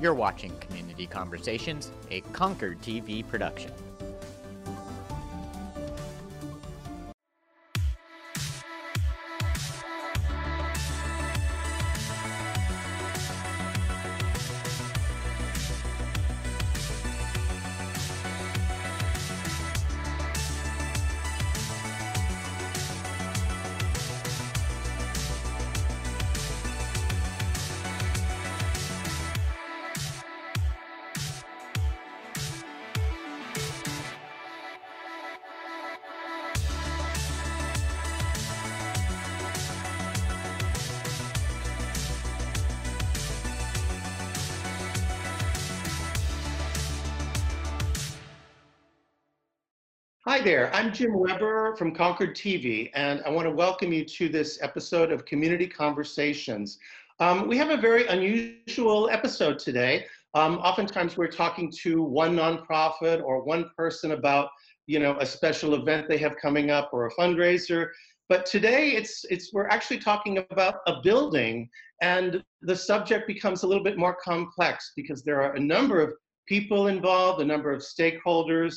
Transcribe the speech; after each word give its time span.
You're 0.00 0.14
watching 0.14 0.56
Community 0.60 1.06
Conversations, 1.06 1.90
a 2.10 2.22
Concord 2.32 2.80
TV 2.80 3.26
production. 3.28 3.70
Hi 50.26 50.38
there, 50.38 50.70
I'm 50.74 50.92
Jim 50.92 51.18
Weber 51.18 51.74
from 51.76 51.94
Concord 51.94 52.36
TV, 52.36 52.90
and 52.92 53.22
I 53.24 53.30
want 53.30 53.48
to 53.48 53.54
welcome 53.54 53.90
you 53.90 54.04
to 54.04 54.28
this 54.28 54.58
episode 54.60 55.12
of 55.12 55.24
Community 55.24 55.66
Conversations. 55.66 56.78
Um, 57.20 57.48
we 57.48 57.56
have 57.56 57.70
a 57.70 57.78
very 57.78 58.06
unusual 58.06 59.08
episode 59.08 59.58
today. 59.58 60.04
Um, 60.34 60.58
oftentimes 60.58 61.16
we're 61.16 61.28
talking 61.28 61.72
to 61.80 62.02
one 62.02 62.36
nonprofit 62.36 63.22
or 63.22 63.42
one 63.42 63.70
person 63.74 64.10
about, 64.10 64.50
you 64.86 64.98
know, 64.98 65.16
a 65.20 65.24
special 65.24 65.72
event 65.72 66.06
they 66.06 66.18
have 66.18 66.36
coming 66.36 66.70
up 66.70 66.90
or 66.92 67.06
a 67.06 67.14
fundraiser. 67.14 67.88
But 68.28 68.44
today 68.44 68.90
it's, 68.90 69.24
it's, 69.30 69.54
we're 69.54 69.68
actually 69.68 70.00
talking 70.00 70.44
about 70.50 70.80
a 70.86 71.00
building 71.02 71.70
and 72.02 72.44
the 72.60 72.76
subject 72.76 73.26
becomes 73.26 73.62
a 73.62 73.66
little 73.66 73.82
bit 73.82 73.96
more 73.96 74.18
complex 74.22 74.92
because 74.96 75.22
there 75.22 75.40
are 75.40 75.54
a 75.54 75.60
number 75.60 75.98
of 76.02 76.12
people 76.46 76.88
involved, 76.88 77.40
a 77.40 77.44
number 77.46 77.72
of 77.72 77.80
stakeholders, 77.80 78.74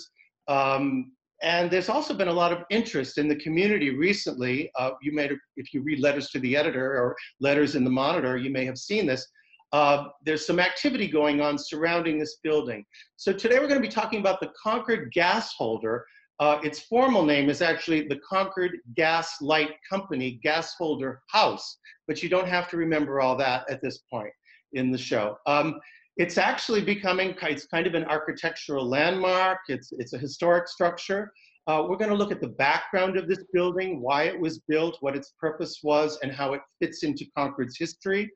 um, 0.48 1.12
and 1.44 1.70
there's 1.70 1.90
also 1.90 2.14
been 2.14 2.30
a 2.30 2.34
lot 2.34 2.54
of 2.54 2.64
interest 2.70 3.18
in 3.18 3.28
the 3.28 3.36
community 3.36 3.90
recently. 3.90 4.72
Uh, 4.80 4.92
you 5.02 5.14
may, 5.14 5.30
if 5.58 5.74
you 5.74 5.82
read 5.82 6.00
letters 6.00 6.30
to 6.30 6.40
the 6.40 6.56
editor 6.56 6.94
or 6.94 7.16
letters 7.42 7.76
in 7.76 7.84
the 7.84 7.90
monitor, 7.90 8.38
you 8.38 8.50
may 8.50 8.66
have 8.66 8.78
seen 8.78 9.06
this. 9.06 9.28
Uh, 9.74 10.06
there's 10.24 10.46
some 10.46 10.60
activity 10.60 11.08
going 11.08 11.42
on 11.42 11.58
surrounding 11.58 12.18
this 12.18 12.38
building. 12.44 12.86
So 13.18 13.34
today 13.34 13.60
we're 13.60 13.68
going 13.68 13.82
to 13.82 13.88
be 13.88 13.94
talking 13.94 14.20
about 14.20 14.40
the 14.40 14.52
Concord 14.62 15.12
Gas 15.12 15.54
Holder. 15.58 16.06
Uh, 16.40 16.60
its 16.64 16.80
formal 16.80 17.26
name 17.26 17.50
is 17.50 17.62
actually 17.62 18.08
the 18.08 18.20
Concord 18.28 18.78
Gas 18.96 19.42
Light 19.42 19.72
Company 19.90 20.40
Gas 20.44 20.76
Holder 20.78 21.22
House, 21.30 21.78
but 22.08 22.24
you 22.24 22.30
don't 22.30 22.48
have 22.48 22.70
to 22.70 22.78
remember 22.78 23.20
all 23.20 23.36
that 23.36 23.70
at 23.70 23.82
this 23.82 24.00
point 24.10 24.32
in 24.74 24.92
the 24.92 24.98
show. 24.98 25.38
Um, 25.46 25.80
it's 26.18 26.38
actually 26.38 26.82
becoming, 26.82 27.36
it's 27.42 27.66
kind 27.68 27.88
of 27.88 27.96
an 27.96 28.06
architectural 28.06 28.88
landmark. 28.88 29.60
It's, 29.68 29.92
it's 29.94 30.14
a 30.14 30.18
historic 30.18 30.68
structure. 30.68 31.32
Uh, 31.66 31.86
we're 31.88 31.98
gonna 31.98 32.14
look 32.14 32.32
at 32.32 32.42
the 32.42 32.50
background 32.50 33.18
of 33.18 33.28
this 33.28 33.46
building, 33.54 34.02
why 34.02 34.24
it 34.24 34.40
was 34.40 34.60
built, 34.68 34.98
what 35.00 35.16
its 35.16 35.34
purpose 35.40 35.80
was, 35.82 36.20
and 36.22 36.32
how 36.32 36.54
it 36.54 36.62
fits 36.80 37.04
into 37.04 37.26
Concord's 37.36 37.78
history. 37.78 38.30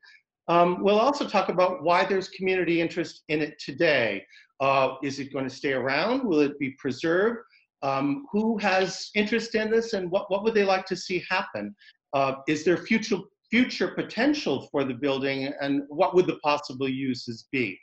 Um, 0.48 0.82
we'll 0.82 0.98
also 0.98 1.28
talk 1.28 1.50
about 1.50 1.82
why 1.82 2.04
there's 2.04 2.28
community 2.30 2.80
interest 2.80 3.22
in 3.28 3.42
it 3.42 3.58
today. 3.60 4.24
Uh, 4.60 4.94
is 5.02 5.18
it 5.18 5.32
going 5.32 5.48
to 5.48 5.54
stay 5.54 5.74
around? 5.74 6.24
Will 6.26 6.40
it 6.40 6.58
be 6.58 6.70
preserved? 6.78 7.40
Um, 7.82 8.26
who 8.32 8.58
has 8.58 9.10
interest 9.14 9.54
in 9.54 9.70
this 9.70 9.92
and 9.92 10.10
what, 10.10 10.30
what 10.30 10.42
would 10.42 10.54
they 10.54 10.64
like 10.64 10.84
to 10.86 10.96
see 10.96 11.22
happen? 11.28 11.76
Uh, 12.12 12.36
is 12.48 12.64
there 12.64 12.76
future 12.76 13.18
future 13.50 13.88
potential 13.88 14.68
for 14.70 14.84
the 14.84 14.94
building 14.94 15.52
and 15.60 15.82
what 15.88 16.14
would 16.14 16.26
the 16.26 16.38
possible 16.38 16.88
uses 16.88 17.46
be. 17.50 17.78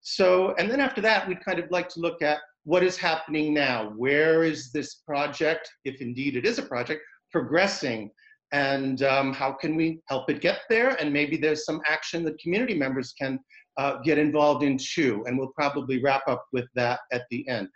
So, 0.00 0.54
and 0.58 0.70
then 0.70 0.80
after 0.80 1.00
that, 1.00 1.26
we'd 1.26 1.44
kind 1.44 1.58
of 1.58 1.70
like 1.70 1.88
to 1.90 2.00
look 2.00 2.22
at 2.22 2.38
what 2.64 2.82
is 2.82 2.96
happening 2.96 3.54
now. 3.54 3.92
Where 3.96 4.44
is 4.44 4.70
this 4.72 4.96
project, 5.06 5.70
if 5.84 6.00
indeed 6.00 6.36
it 6.36 6.46
is 6.46 6.58
a 6.58 6.62
project, 6.62 7.02
progressing? 7.32 8.10
And 8.52 9.02
um, 9.02 9.32
how 9.32 9.52
can 9.52 9.74
we 9.74 10.00
help 10.06 10.30
it 10.30 10.40
get 10.40 10.60
there? 10.68 10.90
And 11.00 11.12
maybe 11.12 11.36
there's 11.36 11.64
some 11.64 11.80
action 11.86 12.24
that 12.24 12.38
community 12.38 12.74
members 12.74 13.12
can 13.18 13.40
uh, 13.78 13.98
get 14.04 14.18
involved 14.18 14.62
in 14.62 14.78
too. 14.78 15.24
And 15.26 15.36
we'll 15.38 15.52
probably 15.56 16.02
wrap 16.02 16.22
up 16.28 16.46
with 16.52 16.66
that 16.74 17.00
at 17.12 17.22
the 17.30 17.46
end. 17.48 17.68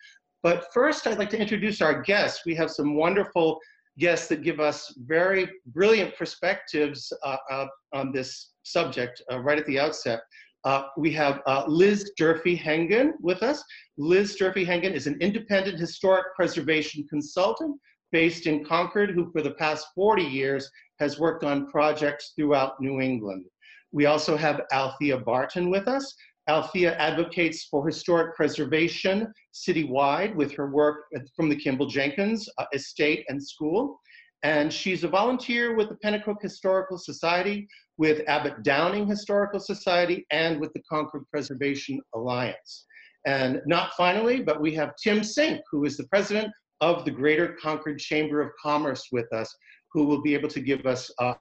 But 0.42 0.66
first, 0.72 1.06
I'd 1.06 1.18
like 1.18 1.30
to 1.30 1.40
introduce 1.40 1.82
our 1.82 2.00
guests. 2.02 2.46
We 2.46 2.54
have 2.54 2.70
some 2.70 2.94
wonderful 2.94 3.58
guests 4.00 4.26
that 4.28 4.42
give 4.42 4.58
us 4.58 4.92
very 5.06 5.48
brilliant 5.66 6.16
perspectives 6.16 7.12
uh, 7.22 7.36
uh, 7.50 7.66
on 7.92 8.10
this 8.10 8.52
subject 8.64 9.22
uh, 9.30 9.38
right 9.38 9.58
at 9.58 9.66
the 9.66 9.78
outset. 9.78 10.20
Uh, 10.64 10.84
we 10.98 11.10
have 11.12 11.40
uh, 11.46 11.64
Liz 11.68 12.12
Durfee 12.16 12.58
Hengen 12.58 13.12
with 13.20 13.42
us. 13.42 13.62
Liz 13.96 14.36
Durfee 14.36 14.66
Hengen 14.66 14.92
is 14.92 15.06
an 15.06 15.16
independent 15.20 15.78
historic 15.78 16.26
preservation 16.34 17.06
consultant 17.08 17.78
based 18.12 18.46
in 18.46 18.64
Concord 18.64 19.10
who 19.10 19.30
for 19.30 19.40
the 19.40 19.52
past 19.52 19.86
40 19.94 20.22
years 20.22 20.68
has 20.98 21.18
worked 21.18 21.44
on 21.44 21.70
projects 21.70 22.32
throughout 22.36 22.80
New 22.80 23.00
England. 23.00 23.46
We 23.92 24.06
also 24.06 24.36
have 24.36 24.62
Althea 24.72 25.18
Barton 25.18 25.70
with 25.70 25.88
us. 25.88 26.14
Althea 26.50 26.96
advocates 26.96 27.68
for 27.70 27.86
historic 27.86 28.34
preservation 28.34 29.32
citywide 29.54 30.34
with 30.34 30.52
her 30.56 30.68
work 30.68 31.04
from 31.36 31.48
the 31.48 31.54
Kimball 31.54 31.86
Jenkins 31.86 32.48
uh, 32.58 32.64
Estate 32.74 33.24
and 33.28 33.40
School. 33.40 34.00
And 34.42 34.72
she's 34.72 35.04
a 35.04 35.08
volunteer 35.08 35.76
with 35.76 35.90
the 35.90 35.98
Penacook 36.04 36.42
Historical 36.42 36.98
Society, 36.98 37.68
with 37.98 38.22
Abbott 38.26 38.64
Downing 38.64 39.06
Historical 39.06 39.60
Society, 39.60 40.26
and 40.32 40.60
with 40.60 40.72
the 40.72 40.82
Concord 40.90 41.22
Preservation 41.30 42.00
Alliance. 42.16 42.84
And 43.26 43.62
not 43.66 43.92
finally, 43.96 44.42
but 44.42 44.60
we 44.60 44.74
have 44.74 44.94
Tim 45.00 45.22
Sink, 45.22 45.60
who 45.70 45.84
is 45.84 45.96
the 45.96 46.08
president 46.08 46.52
of 46.80 47.04
the 47.04 47.12
Greater 47.12 47.56
Concord 47.62 48.00
Chamber 48.00 48.40
of 48.40 48.50
Commerce 48.60 49.04
with 49.12 49.32
us, 49.32 49.54
who 49.92 50.04
will 50.04 50.20
be 50.20 50.34
able 50.34 50.48
to 50.48 50.60
give 50.60 50.84
us 50.84 51.12
uh, 51.20 51.34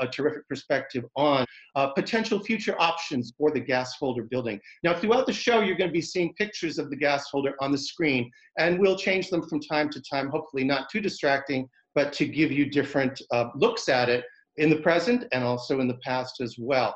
a 0.00 0.06
terrific 0.06 0.48
perspective 0.48 1.04
on 1.16 1.44
uh, 1.76 1.88
potential 1.88 2.40
future 2.40 2.74
options 2.78 3.32
for 3.38 3.50
the 3.50 3.60
gas 3.60 3.94
holder 3.98 4.24
building. 4.24 4.60
Now, 4.82 4.94
throughout 4.94 5.26
the 5.26 5.32
show, 5.32 5.60
you're 5.60 5.76
going 5.76 5.90
to 5.90 5.94
be 5.94 6.00
seeing 6.00 6.34
pictures 6.34 6.78
of 6.78 6.90
the 6.90 6.96
gas 6.96 7.28
holder 7.30 7.54
on 7.60 7.72
the 7.72 7.78
screen, 7.78 8.30
and 8.58 8.78
we'll 8.78 8.96
change 8.96 9.30
them 9.30 9.42
from 9.48 9.60
time 9.60 9.90
to 9.90 10.02
time, 10.02 10.28
hopefully 10.28 10.64
not 10.64 10.88
too 10.90 11.00
distracting, 11.00 11.68
but 11.94 12.12
to 12.14 12.26
give 12.26 12.50
you 12.50 12.70
different 12.70 13.20
uh, 13.32 13.46
looks 13.54 13.88
at 13.88 14.08
it 14.08 14.24
in 14.56 14.70
the 14.70 14.76
present 14.76 15.24
and 15.32 15.44
also 15.44 15.80
in 15.80 15.88
the 15.88 15.98
past 16.04 16.40
as 16.40 16.56
well. 16.58 16.94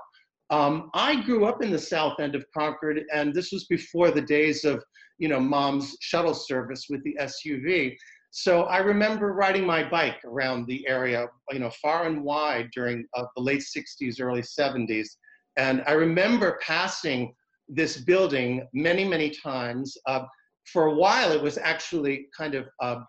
Um, 0.50 0.90
I 0.94 1.22
grew 1.22 1.44
up 1.44 1.62
in 1.62 1.70
the 1.70 1.78
south 1.78 2.20
end 2.20 2.34
of 2.34 2.44
Concord, 2.56 3.02
and 3.12 3.34
this 3.34 3.52
was 3.52 3.66
before 3.66 4.10
the 4.10 4.22
days 4.22 4.64
of, 4.64 4.82
you 5.18 5.28
know, 5.28 5.40
mom's 5.40 5.96
shuttle 6.00 6.34
service 6.34 6.86
with 6.88 7.02
the 7.04 7.16
SUV. 7.20 7.94
So 8.30 8.64
I 8.64 8.78
remember 8.78 9.32
riding 9.32 9.64
my 9.64 9.88
bike 9.88 10.20
around 10.24 10.66
the 10.66 10.86
area, 10.86 11.26
you 11.50 11.58
know, 11.58 11.70
far 11.82 12.06
and 12.06 12.22
wide 12.22 12.68
during 12.74 13.06
uh, 13.14 13.24
the 13.36 13.42
late 13.42 13.62
60s, 13.62 14.20
early 14.20 14.42
70s. 14.42 15.08
And 15.56 15.82
I 15.86 15.92
remember 15.92 16.58
passing 16.62 17.34
this 17.68 17.98
building 17.98 18.66
many, 18.72 19.04
many 19.04 19.30
times. 19.30 19.96
Uh, 20.06 20.24
for 20.64 20.86
a 20.86 20.94
while, 20.94 21.32
it 21.32 21.42
was 21.42 21.58
actually 21.58 22.28
kind 22.36 22.54
of, 22.54 22.66
uh, 22.80 23.00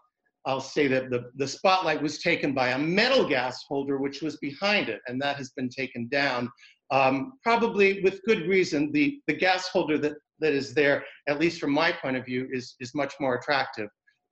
I'll 0.45 0.61
say 0.61 0.87
that 0.87 1.09
the, 1.09 1.29
the 1.35 1.47
spotlight 1.47 2.01
was 2.01 2.19
taken 2.19 2.53
by 2.53 2.69
a 2.69 2.79
metal 2.79 3.27
gas 3.27 3.63
holder, 3.67 3.97
which 3.97 4.21
was 4.21 4.37
behind 4.37 4.89
it, 4.89 5.01
and 5.07 5.21
that 5.21 5.35
has 5.35 5.51
been 5.51 5.69
taken 5.69 6.07
down. 6.07 6.49
Um, 6.91 7.33
probably 7.43 8.01
with 8.01 8.23
good 8.23 8.47
reason, 8.47 8.91
the, 8.93 9.19
the 9.27 9.33
gas 9.33 9.67
holder 9.67 9.97
that, 9.99 10.13
that 10.39 10.53
is 10.53 10.73
there, 10.73 11.03
at 11.27 11.39
least 11.39 11.59
from 11.59 11.71
my 11.71 11.91
point 11.91 12.15
of 12.15 12.25
view, 12.25 12.47
is, 12.51 12.75
is 12.79 12.95
much 12.95 13.13
more 13.19 13.35
attractive. 13.35 13.89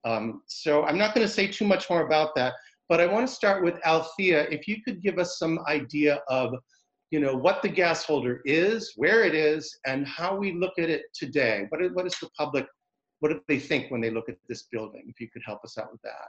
Um, 0.07 0.41
so 0.47 0.83
I'm 0.83 0.97
not 0.97 1.13
going 1.13 1.27
to 1.27 1.31
say 1.31 1.47
too 1.47 1.65
much 1.65 1.89
more 1.89 2.05
about 2.05 2.33
that, 2.35 2.53
but 2.87 3.01
I 3.01 3.05
want 3.05 3.27
to 3.27 3.33
start 3.33 3.63
with 3.63 3.75
Althea. 3.85 4.47
If 4.49 4.67
you 4.67 4.81
could 4.81 5.01
give 5.01 5.19
us 5.19 5.37
some 5.37 5.59
idea 5.67 6.21
of, 6.29 6.53
you 7.11 7.19
know, 7.19 7.35
what 7.35 7.61
the 7.61 7.67
gas 7.67 8.05
holder 8.05 8.41
is, 8.45 8.93
where 8.95 9.25
it 9.25 9.35
is, 9.35 9.77
and 9.85 10.07
how 10.07 10.35
we 10.37 10.53
look 10.53 10.73
at 10.79 10.89
it 10.89 11.03
today. 11.13 11.65
What 11.69 11.81
is, 11.81 11.91
what 11.93 12.05
is 12.07 12.15
the 12.21 12.29
public, 12.37 12.65
what 13.19 13.29
do 13.29 13.41
they 13.49 13.59
think 13.59 13.91
when 13.91 13.99
they 13.99 14.09
look 14.09 14.29
at 14.29 14.37
this 14.47 14.63
building? 14.71 15.03
If 15.07 15.19
you 15.19 15.29
could 15.29 15.41
help 15.45 15.63
us 15.65 15.77
out 15.77 15.91
with 15.91 16.01
that. 16.03 16.27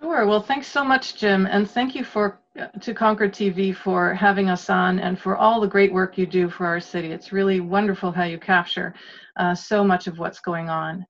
Sure. 0.00 0.26
Well, 0.26 0.42
thanks 0.42 0.66
so 0.66 0.82
much, 0.82 1.16
Jim, 1.16 1.46
and 1.46 1.70
thank 1.70 1.94
you 1.94 2.04
for 2.04 2.40
to 2.80 2.92
Concord 2.92 3.32
TV 3.32 3.74
for 3.74 4.12
having 4.14 4.48
us 4.48 4.68
on 4.68 4.98
and 4.98 5.18
for 5.18 5.36
all 5.36 5.60
the 5.60 5.68
great 5.68 5.92
work 5.92 6.18
you 6.18 6.26
do 6.26 6.50
for 6.50 6.66
our 6.66 6.80
city. 6.80 7.12
It's 7.12 7.32
really 7.32 7.60
wonderful 7.60 8.10
how 8.10 8.24
you 8.24 8.38
capture 8.38 8.94
uh, 9.36 9.54
so 9.54 9.84
much 9.84 10.06
of 10.06 10.18
what's 10.18 10.40
going 10.40 10.68
on. 10.68 11.06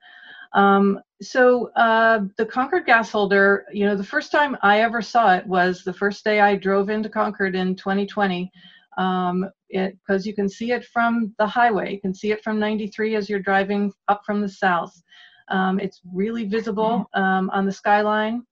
Um, 0.54 1.00
so 1.20 1.70
uh, 1.76 2.20
the 2.36 2.46
Concord 2.46 2.86
gas 2.86 3.10
holder, 3.10 3.64
you 3.72 3.86
know, 3.86 3.96
the 3.96 4.04
first 4.04 4.32
time 4.32 4.56
I 4.62 4.80
ever 4.80 5.00
saw 5.00 5.34
it 5.34 5.46
was 5.46 5.82
the 5.84 5.92
first 5.92 6.24
day 6.24 6.40
I 6.40 6.56
drove 6.56 6.90
into 6.90 7.08
Concord 7.08 7.54
in 7.54 7.76
2020. 7.76 8.50
um, 8.98 9.48
because 9.70 10.26
you 10.26 10.34
can 10.34 10.48
see 10.48 10.72
it 10.72 10.84
from 10.84 11.34
the 11.38 11.46
highway. 11.46 11.94
You 11.94 12.00
can 12.00 12.14
see 12.14 12.30
it 12.30 12.42
from 12.44 12.58
93 12.58 13.16
as 13.16 13.28
you're 13.30 13.40
driving 13.40 13.92
up 14.08 14.22
from 14.24 14.42
the 14.42 14.48
south. 14.48 14.92
Um, 15.48 15.80
it's 15.80 16.00
really 16.12 16.44
visible 16.44 17.08
um, 17.14 17.50
on 17.50 17.64
the 17.64 17.72
skyline. 17.72 18.42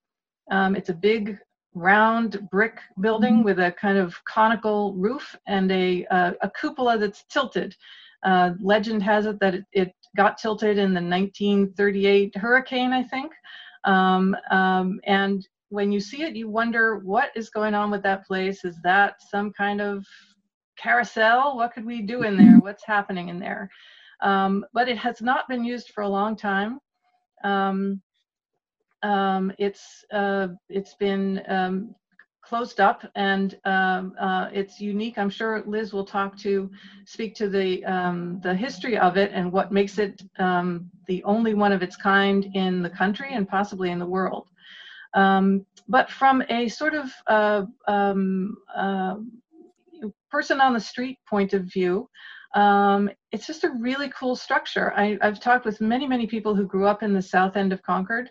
Um, 0.51 0.75
it's 0.77 0.89
a 0.89 0.95
big 0.95 1.39
round 1.75 2.49
brick 2.51 2.79
building 3.01 3.45
with 3.45 3.59
a 3.61 3.73
kind 3.73 3.99
of 3.99 4.17
conical 4.25 4.95
roof 4.95 5.37
and 5.47 5.71
a, 5.71 6.07
uh, 6.07 6.33
a 6.43 6.51
cupola 6.51 6.99
that's 6.99 7.25
tilted. 7.25 7.77
Uh, 8.23 8.53
legend 8.61 9.03
has 9.03 9.27
it 9.27 9.41
that 9.41 9.55
it, 9.55 9.65
it, 9.73 9.95
got 10.17 10.37
tilted 10.39 10.77
in 10.77 10.93
the 10.93 11.01
1938 11.01 12.37
hurricane, 12.37 12.93
I 12.93 13.03
think. 13.03 13.33
Um, 13.85 14.37
um, 14.51 15.01
and 15.05 15.47
when 15.69 15.93
you 15.93 16.01
see 16.01 16.23
it, 16.23 16.35
you 16.35 16.49
wonder 16.49 16.99
what 16.99 17.31
is 17.37 17.49
going 17.49 17.75
on 17.75 17.91
with 17.91 18.03
that 18.03 18.27
place. 18.27 18.65
Is 18.65 18.77
that 18.83 19.23
some 19.31 19.53
kind 19.53 19.81
of 19.81 20.05
carousel? 20.77 21.57
What 21.57 21.73
could 21.73 21.85
we 21.85 22.03
do 22.03 22.23
in 22.25 22.37
there? 22.37 22.59
What's 22.61 22.85
happening 22.85 23.29
in 23.29 23.39
there? 23.39 23.71
Um, 24.21 24.67
but 24.75 24.89
it 24.89 24.99
has 24.99 25.23
not 25.23 25.49
been 25.49 25.65
used 25.65 25.91
for 25.91 26.03
a 26.03 26.09
long 26.09 26.37
time. 26.37 26.81
Um, 27.45 28.03
um, 29.03 29.53
it's 29.59 30.05
uh, 30.13 30.49
it's 30.69 30.95
been 30.95 31.43
um, 31.49 31.95
closed 32.51 32.81
up 32.81 33.09
and 33.15 33.57
um, 33.65 34.13
uh, 34.19 34.49
it's 34.53 34.81
unique. 34.81 35.19
I'm 35.19 35.31
sure 35.31 35.63
Liz 35.67 35.93
will 35.93 36.05
talk 36.05 36.37
to 36.39 36.69
speak 37.05 37.37
to 37.37 37.49
the 37.49 37.85
um, 37.85 38.41
the 38.43 38.53
history 38.53 38.99
of 38.99 39.17
it 39.17 39.31
and 39.33 39.53
what 39.53 39.71
makes 39.71 39.99
it 39.99 40.21
um, 40.41 40.91
the 41.07 41.23
only 41.23 41.55
one 41.55 41.71
of 41.71 41.81
its 41.81 41.95
kind 41.95 42.51
in 42.55 42.83
the 42.83 42.91
country 42.91 43.29
and 43.35 43.49
possibly 43.49 43.93
in 43.93 44.01
the 44.01 44.13
world. 44.17 44.49
Um, 45.15 45.65
but 45.89 46.11
from 46.11 46.43
a 46.49 46.69
sort 46.69 46.95
of 46.95 47.07
uh, 47.29 47.67
um, 47.87 48.57
uh, 48.75 49.15
person 50.29 50.61
on 50.61 50.75
the 50.75 50.81
street 50.81 51.19
point 51.29 51.53
of 51.53 51.63
view, 51.77 52.09
um, 52.57 53.09
it's 53.31 53.47
just 53.47 53.63
a 53.63 53.77
really 53.79 54.11
cool 54.19 54.35
structure. 54.35 54.93
I, 54.97 55.19
have 55.23 55.39
talked 55.39 55.65
with 55.65 55.81
many, 55.81 56.05
many 56.05 56.27
people 56.27 56.57
who 56.57 56.67
grew 56.67 56.87
up 56.89 57.05
in 57.05 57.15
the 57.15 57.23
south 57.23 57.57
end 57.57 57.73
of 57.73 57.81
Concord 57.83 58.29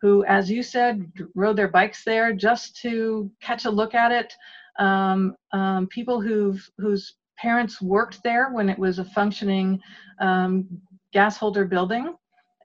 who, 0.00 0.24
as 0.24 0.50
you 0.50 0.62
said, 0.62 1.10
rode 1.34 1.56
their 1.56 1.68
bikes 1.68 2.04
there 2.04 2.32
just 2.32 2.76
to 2.82 3.30
catch 3.40 3.64
a 3.64 3.70
look 3.70 3.94
at 3.94 4.12
it. 4.12 4.32
Um, 4.78 5.36
um, 5.52 5.88
people 5.88 6.20
who've, 6.20 6.64
whose 6.78 7.16
parents 7.36 7.80
worked 7.80 8.22
there 8.22 8.50
when 8.50 8.68
it 8.68 8.78
was 8.78 8.98
a 8.98 9.04
functioning 9.04 9.80
um, 10.20 10.66
gas 11.12 11.36
holder 11.36 11.64
building. 11.64 12.14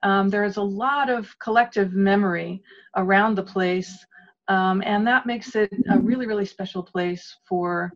Um, 0.04 0.30
there 0.30 0.44
is 0.44 0.58
a 0.58 0.62
lot 0.62 1.10
of 1.10 1.28
collective 1.40 1.94
memory 1.94 2.62
around 2.98 3.36
the 3.36 3.44
place, 3.44 4.06
um, 4.48 4.84
and 4.86 5.08
that 5.08 5.26
makes 5.26 5.56
it 5.56 5.72
a 5.90 5.98
really, 5.98 6.28
really 6.28 6.46
special 6.46 6.84
place 6.84 7.38
for, 7.48 7.92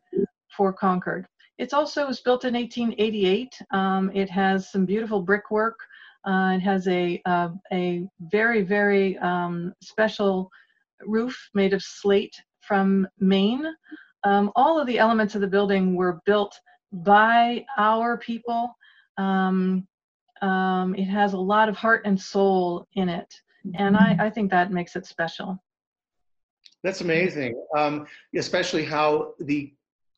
for 0.56 0.72
Concord. 0.72 1.28
It's 1.58 1.74
also 1.74 2.08
was 2.08 2.22
built 2.22 2.46
in 2.46 2.54
1888. 2.54 3.60
Um, 3.72 4.12
it 4.14 4.30
has 4.30 4.72
some 4.72 4.86
beautiful 4.86 5.22
brickwork. 5.22 5.78
Uh, 6.28 6.56
it 6.56 6.60
has 6.60 6.88
a, 6.90 7.22
uh, 7.26 7.50
a 7.72 8.06
very, 8.20 8.62
very 8.62 9.18
um, 9.20 9.74
special 9.82 10.52
roof 11.06 11.50
made 11.54 11.74
of 11.74 11.82
slate 11.82 12.36
from 12.60 13.08
Maine. 13.20 13.66
Um, 14.26 14.52
all 14.56 14.78
of 14.78 14.88
the 14.88 15.00
elements 15.00 15.36
of 15.36 15.42
the 15.42 15.48
building 15.48 15.96
were 15.96 16.20
built 16.26 16.60
by 16.92 17.66
our 17.78 18.18
people. 18.18 18.76
Um, 19.18 19.88
um 20.42 20.94
it 20.96 21.06
has 21.06 21.34
a 21.34 21.38
lot 21.38 21.70
of 21.70 21.76
heart 21.76 22.04
and 22.06 22.20
soul 22.20 22.86
in 22.94 23.10
it, 23.10 23.34
and 23.76 23.98
I, 23.98 24.16
I 24.20 24.30
think 24.30 24.52
that 24.52 24.72
makes 24.72 24.96
it 24.96 25.06
special. 25.06 25.58
That's 26.84 27.02
amazing, 27.02 27.60
um, 27.76 28.06
especially 28.36 28.86
how 28.86 29.34
the 29.40 29.74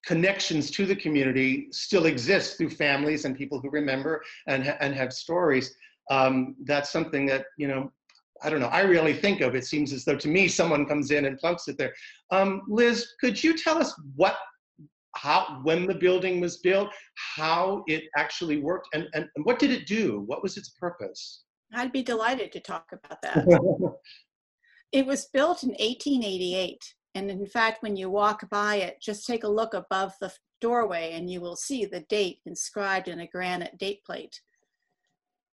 connections 0.06 0.72
to 0.72 0.86
the 0.86 0.96
community 0.96 1.68
still 1.72 2.06
exist 2.06 2.58
through 2.58 2.70
families 2.70 3.26
and 3.26 3.38
people 3.38 3.60
who 3.60 3.70
remember 3.70 4.24
and, 4.48 4.68
and 4.80 4.94
have 4.94 5.14
stories 5.14 5.76
um, 6.10 6.56
that's 6.64 6.90
something 6.90 7.26
that, 7.28 7.46
you 7.58 7.68
know, 7.68 7.92
I 8.42 8.50
don't 8.50 8.60
know, 8.60 8.68
I 8.68 8.82
really 8.82 9.14
think 9.14 9.42
of. 9.42 9.56
It 9.56 9.66
seems 9.66 9.92
as 9.94 10.06
though 10.06 10.16
to 10.16 10.28
me 10.28 10.48
someone 10.48 10.86
comes 10.86 11.12
in 11.12 11.26
and 11.26 11.38
plunks 11.38 11.68
it 11.68 11.78
there. 11.78 11.94
Um, 12.32 12.62
Liz, 12.68 13.14
could 13.20 13.42
you 13.44 13.58
tell 13.58 13.78
us 13.78 13.94
what, 14.16 14.38
how, 15.16 15.60
when 15.64 15.86
the 15.86 15.96
building 15.96 16.40
was 16.40 16.58
built, 16.58 16.90
how 17.36 17.84
it 17.88 18.04
actually 18.16 18.60
worked, 18.60 18.88
and, 18.94 19.08
and, 19.14 19.28
and 19.36 19.46
what 19.46 19.60
did 19.60 19.72
it 19.72 19.88
do? 19.88 20.24
What 20.26 20.42
was 20.42 20.58
its 20.58 20.70
purpose? 20.70 21.44
I'd 21.74 21.92
be 21.92 22.02
delighted 22.02 22.52
to 22.54 22.60
talk 22.60 22.86
about 22.92 23.22
that. 23.22 23.46
it 24.92 25.06
was 25.06 25.28
built 25.34 25.64
in 25.64 25.70
1888. 25.70 26.78
And 27.16 27.30
in 27.30 27.46
fact, 27.46 27.84
when 27.84 27.96
you 27.96 28.10
walk 28.10 28.50
by 28.50 28.78
it, 28.78 29.02
just 29.02 29.28
take 29.28 29.44
a 29.44 29.50
look 29.50 29.74
above 29.74 30.14
the 30.22 30.32
doorway 30.62 31.14
and 31.14 31.30
you 31.30 31.42
will 31.42 31.56
see 31.56 31.86
the 31.86 32.02
date 32.02 32.40
inscribed 32.46 33.08
in 33.08 33.20
a 33.20 33.28
granite 33.28 33.78
date 33.78 34.04
plate 34.06 34.40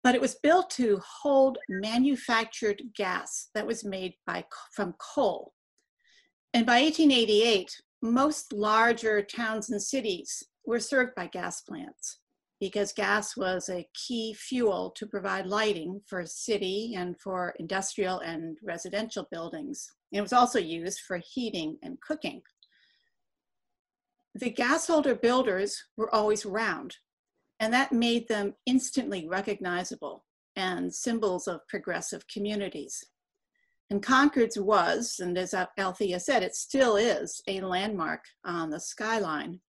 but 0.05 0.15
it 0.15 0.21
was 0.21 0.37
built 0.43 0.69
to 0.69 1.01
hold 1.23 1.57
manufactured 1.69 2.83
gas 2.95 3.49
that 3.55 3.67
was 3.67 3.85
made 3.85 4.13
by, 4.27 4.45
from 4.77 4.95
coal. 4.99 5.55
And 6.53 6.67
by 6.67 6.83
1888, 6.83 7.75
most 8.03 8.53
larger 8.53 9.23
towns 9.23 9.71
and 9.71 9.83
cities 9.83 10.45
were 10.67 10.79
served 10.79 11.15
by 11.15 11.27
gas 11.29 11.63
plants 11.63 12.19
because 12.61 12.93
gas 12.93 13.35
was 13.35 13.69
a 13.71 13.89
key 13.95 14.35
fuel 14.35 14.93
to 14.97 15.07
provide 15.07 15.47
lighting 15.47 16.01
for 16.07 16.25
city 16.27 16.95
and 16.97 17.19
for 17.19 17.55
industrial 17.59 18.21
and 18.21 18.59
residential 18.63 19.27
buildings. 19.31 19.91
It 20.13 20.21
was 20.21 20.35
also 20.35 20.59
used 20.59 21.01
for 21.01 21.19
heating 21.33 21.79
and 21.83 21.99
cooking. 22.03 22.43
The 24.35 24.51
gas 24.51 24.87
holder 24.87 25.15
builders 25.15 25.83
were 25.97 26.15
always 26.15 26.45
round 26.45 26.97
and 27.61 27.73
that 27.73 27.93
made 27.93 28.29
them 28.29 28.55
instantly 28.67 29.27
recognizable 29.29 30.25
and 30.57 30.95
symbols 30.95 31.47
of 31.49 31.67
progressive 31.69 32.27
communities. 32.29 33.05
And 33.91 34.03
Concord's 34.03 34.59
was, 34.59 35.21
and 35.21 35.37
as 35.37 35.55
Althea 35.79 36.19
said, 36.19 36.43
it 36.43 36.55
still 36.55 36.97
is 36.97 37.43
a 37.47 37.61
landmark 37.61 38.25
on 38.45 38.71
the 38.71 38.81
skyline. 38.81 39.61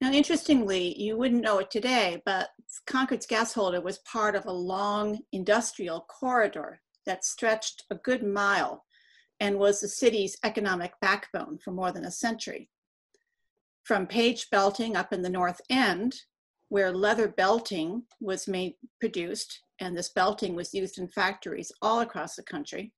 Now, 0.00 0.12
interestingly, 0.12 1.00
you 1.00 1.16
wouldn't 1.16 1.42
know 1.42 1.58
it 1.58 1.70
today, 1.70 2.20
but 2.26 2.50
Concord's 2.86 3.26
gas 3.26 3.54
holder 3.54 3.80
was 3.80 3.98
part 3.98 4.34
of 4.34 4.44
a 4.44 4.52
long 4.52 5.20
industrial 5.32 6.00
corridor 6.08 6.80
that 7.06 7.24
stretched 7.24 7.84
a 7.90 7.94
good 7.94 8.22
mile 8.22 8.84
and 9.40 9.58
was 9.58 9.80
the 9.80 9.88
city's 9.88 10.36
economic 10.44 10.92
backbone 11.00 11.58
for 11.58 11.70
more 11.70 11.92
than 11.92 12.04
a 12.04 12.10
century. 12.10 12.70
From 13.84 14.06
Page 14.06 14.48
Belting 14.50 14.96
up 14.96 15.12
in 15.12 15.22
the 15.22 15.30
North 15.30 15.60
End 15.70 16.14
where 16.68 16.92
leather 16.92 17.28
belting 17.28 18.02
was 18.20 18.48
made 18.48 18.74
produced, 19.00 19.60
and 19.80 19.96
this 19.96 20.10
belting 20.10 20.54
was 20.54 20.74
used 20.74 20.98
in 20.98 21.08
factories 21.08 21.72
all 21.82 22.00
across 22.00 22.36
the 22.36 22.42
country, 22.42 22.92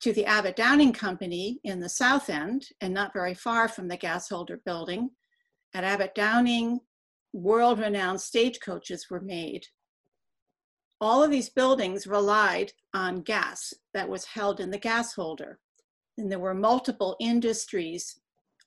to 0.00 0.12
the 0.12 0.26
Abbott 0.26 0.56
Downing 0.56 0.92
Company 0.92 1.58
in 1.64 1.80
the 1.80 1.88
South 1.88 2.28
End, 2.28 2.68
and 2.80 2.92
not 2.92 3.12
very 3.12 3.34
far 3.34 3.68
from 3.68 3.88
the 3.88 3.96
gas 3.96 4.28
holder 4.28 4.60
building. 4.64 5.10
At 5.74 5.84
Abbott 5.84 6.14
Downing, 6.14 6.80
world 7.32 7.78
renowned 7.78 8.20
stagecoaches 8.20 9.06
were 9.10 9.20
made. 9.20 9.66
All 11.00 11.22
of 11.22 11.30
these 11.30 11.50
buildings 11.50 12.06
relied 12.06 12.72
on 12.94 13.22
gas 13.22 13.74
that 13.92 14.08
was 14.08 14.24
held 14.24 14.60
in 14.60 14.70
the 14.70 14.78
gas 14.78 15.14
holder. 15.14 15.58
And 16.18 16.30
there 16.30 16.38
were 16.38 16.54
multiple 16.54 17.16
industries 17.20 18.18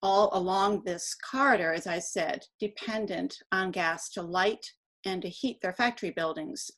all 0.02 0.30
along 0.34 0.84
this 0.84 1.16
corridor, 1.16 1.74
as 1.74 1.88
I 1.88 2.00
said, 2.00 2.46
dependent 2.60 3.38
on 3.52 3.72
gas 3.72 4.10
to 4.12 4.22
light 4.22 4.66
and 5.06 5.22
to 5.22 5.30
heat 5.30 5.60
their 5.62 5.74
factory 5.74 6.12
buildings. 6.12 6.72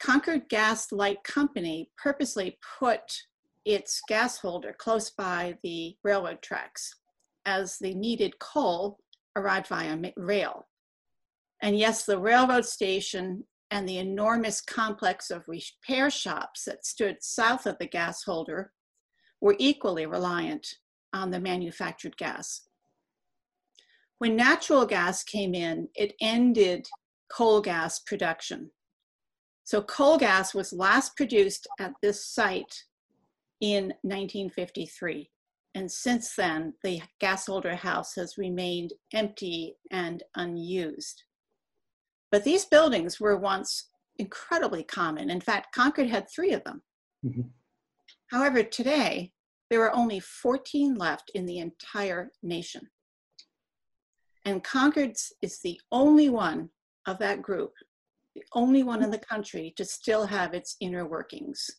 Concord 0.00 0.48
Gas 0.48 0.90
Light 0.90 1.22
Company 1.22 1.90
purposely 1.96 2.58
put 2.78 3.22
its 3.64 4.00
gas 4.08 4.38
holder 4.38 4.74
close 4.76 5.10
by 5.10 5.56
the 5.62 5.96
railroad 6.02 6.42
tracks 6.42 6.92
as 7.46 7.78
the 7.78 7.94
needed 7.94 8.38
coal 8.40 8.98
arrived 9.36 9.68
via 9.68 9.96
rail. 10.16 10.66
And 11.62 11.78
yes, 11.78 12.04
the 12.04 12.18
railroad 12.18 12.64
station 12.64 13.44
and 13.70 13.88
the 13.88 13.98
enormous 13.98 14.60
complex 14.60 15.30
of 15.30 15.44
repair 15.46 16.10
shops 16.10 16.64
that 16.64 16.84
stood 16.84 17.18
south 17.20 17.66
of 17.66 17.78
the 17.78 17.86
gas 17.86 18.24
holder 18.24 18.72
were 19.40 19.56
equally 19.58 20.06
reliant 20.06 20.66
on 21.12 21.30
the 21.30 21.40
manufactured 21.40 22.16
gas. 22.16 22.62
When 24.18 24.36
natural 24.36 24.86
gas 24.86 25.24
came 25.24 25.54
in, 25.54 25.88
it 25.94 26.14
ended 26.20 26.86
coal 27.30 27.60
gas 27.60 27.98
production. 28.00 28.70
So 29.64 29.82
coal 29.82 30.18
gas 30.18 30.54
was 30.54 30.72
last 30.72 31.16
produced 31.16 31.66
at 31.80 31.92
this 32.02 32.26
site 32.26 32.84
in 33.60 33.94
1953. 34.02 35.30
And 35.74 35.90
since 35.90 36.34
then, 36.36 36.74
the 36.82 37.00
gas 37.20 37.46
holder 37.46 37.74
house 37.74 38.14
has 38.16 38.36
remained 38.36 38.92
empty 39.14 39.76
and 39.90 40.22
unused. 40.36 41.22
But 42.30 42.44
these 42.44 42.64
buildings 42.64 43.18
were 43.18 43.36
once 43.38 43.88
incredibly 44.18 44.84
common. 44.84 45.30
In 45.30 45.40
fact, 45.40 45.74
Concord 45.74 46.08
had 46.08 46.28
three 46.28 46.52
of 46.52 46.64
them. 46.64 46.82
Mm 47.24 47.32
-hmm. 47.34 47.50
However, 48.26 48.62
today, 48.64 49.32
there 49.72 49.82
are 49.82 49.96
only 49.96 50.20
14 50.20 50.96
left 50.96 51.30
in 51.34 51.46
the 51.46 51.56
entire 51.56 52.30
nation. 52.42 52.90
And 54.44 54.62
Concord 54.62 55.16
is 55.40 55.60
the 55.60 55.80
only 55.90 56.28
one 56.28 56.68
of 57.06 57.18
that 57.20 57.40
group, 57.40 57.72
the 58.34 58.44
only 58.52 58.82
one 58.82 59.02
in 59.02 59.10
the 59.10 59.16
country 59.16 59.72
to 59.78 59.86
still 59.86 60.26
have 60.26 60.52
its 60.52 60.76
inner 60.80 61.06
workings. 61.06 61.70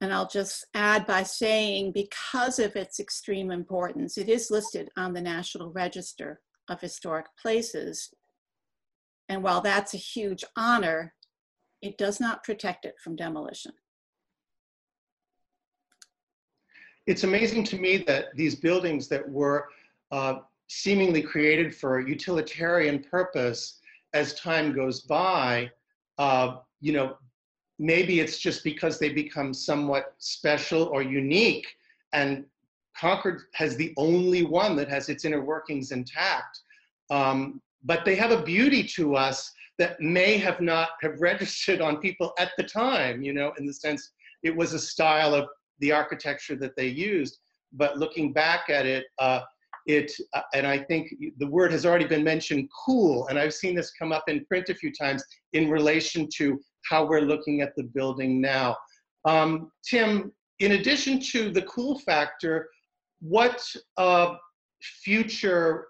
And 0.00 0.14
I'll 0.14 0.26
just 0.26 0.66
add 0.72 1.06
by 1.06 1.24
saying, 1.24 1.92
because 1.92 2.58
of 2.58 2.74
its 2.74 3.00
extreme 3.00 3.50
importance, 3.50 4.16
it 4.16 4.30
is 4.30 4.50
listed 4.50 4.88
on 4.96 5.12
the 5.12 5.20
National 5.20 5.72
Register 5.72 6.40
of 6.70 6.80
Historic 6.80 7.26
Places. 7.38 8.14
And 9.28 9.42
while 9.42 9.60
that's 9.60 9.92
a 9.92 9.98
huge 9.98 10.42
honor, 10.56 11.12
it 11.82 11.98
does 11.98 12.18
not 12.18 12.44
protect 12.44 12.86
it 12.86 12.94
from 12.98 13.14
demolition. 13.14 13.72
It's 17.06 17.24
amazing 17.24 17.64
to 17.64 17.78
me 17.78 17.98
that 18.06 18.34
these 18.34 18.54
buildings 18.54 19.08
that 19.08 19.28
were 19.28 19.68
uh, 20.10 20.36
seemingly 20.68 21.22
created 21.22 21.74
for 21.74 22.00
utilitarian 22.00 23.02
purpose, 23.02 23.80
as 24.14 24.34
time 24.34 24.72
goes 24.72 25.00
by, 25.02 25.70
uh, 26.18 26.56
you 26.80 26.92
know, 26.92 27.16
maybe 27.78 28.20
it's 28.20 28.38
just 28.38 28.62
because 28.62 28.98
they 28.98 29.08
become 29.08 29.52
somewhat 29.52 30.14
special 30.18 30.84
or 30.84 31.02
unique 31.02 31.66
and 32.12 32.44
Concord 32.96 33.42
has 33.54 33.76
the 33.76 33.92
only 33.96 34.44
one 34.44 34.76
that 34.76 34.88
has 34.88 35.08
its 35.08 35.24
inner 35.24 35.44
workings 35.44 35.90
intact. 35.90 36.60
Um, 37.10 37.60
but 37.82 38.04
they 38.04 38.14
have 38.14 38.30
a 38.30 38.42
beauty 38.42 38.84
to 38.94 39.16
us 39.16 39.52
that 39.78 40.00
may 40.00 40.38
have 40.38 40.60
not 40.60 40.90
have 41.02 41.20
registered 41.20 41.80
on 41.80 41.96
people 41.96 42.32
at 42.38 42.52
the 42.56 42.62
time, 42.62 43.22
you 43.22 43.32
know, 43.32 43.52
in 43.58 43.66
the 43.66 43.74
sense 43.74 44.12
it 44.42 44.54
was 44.54 44.72
a 44.72 44.78
style 44.78 45.34
of 45.34 45.48
the 45.80 45.92
architecture 45.92 46.56
that 46.56 46.76
they 46.76 46.86
used. 46.86 47.38
But 47.72 47.98
looking 47.98 48.32
back 48.32 48.70
at 48.70 48.86
it, 48.86 49.04
uh, 49.18 49.40
it 49.86 50.12
uh, 50.32 50.42
and 50.54 50.66
I 50.66 50.78
think 50.78 51.12
the 51.38 51.46
word 51.46 51.72
has 51.72 51.84
already 51.84 52.06
been 52.06 52.24
mentioned, 52.24 52.68
cool. 52.84 53.26
And 53.28 53.38
I've 53.38 53.54
seen 53.54 53.74
this 53.74 53.92
come 53.92 54.12
up 54.12 54.24
in 54.28 54.44
print 54.46 54.68
a 54.68 54.74
few 54.74 54.92
times 54.92 55.22
in 55.52 55.70
relation 55.70 56.28
to 56.36 56.58
how 56.88 57.06
we're 57.06 57.20
looking 57.20 57.60
at 57.60 57.74
the 57.76 57.84
building 57.84 58.40
now. 58.40 58.76
Um, 59.24 59.70
Tim, 59.88 60.32
in 60.60 60.72
addition 60.72 61.20
to 61.20 61.50
the 61.50 61.62
cool 61.62 61.98
factor, 62.00 62.68
what 63.20 63.64
uh, 63.96 64.36
future 64.80 65.88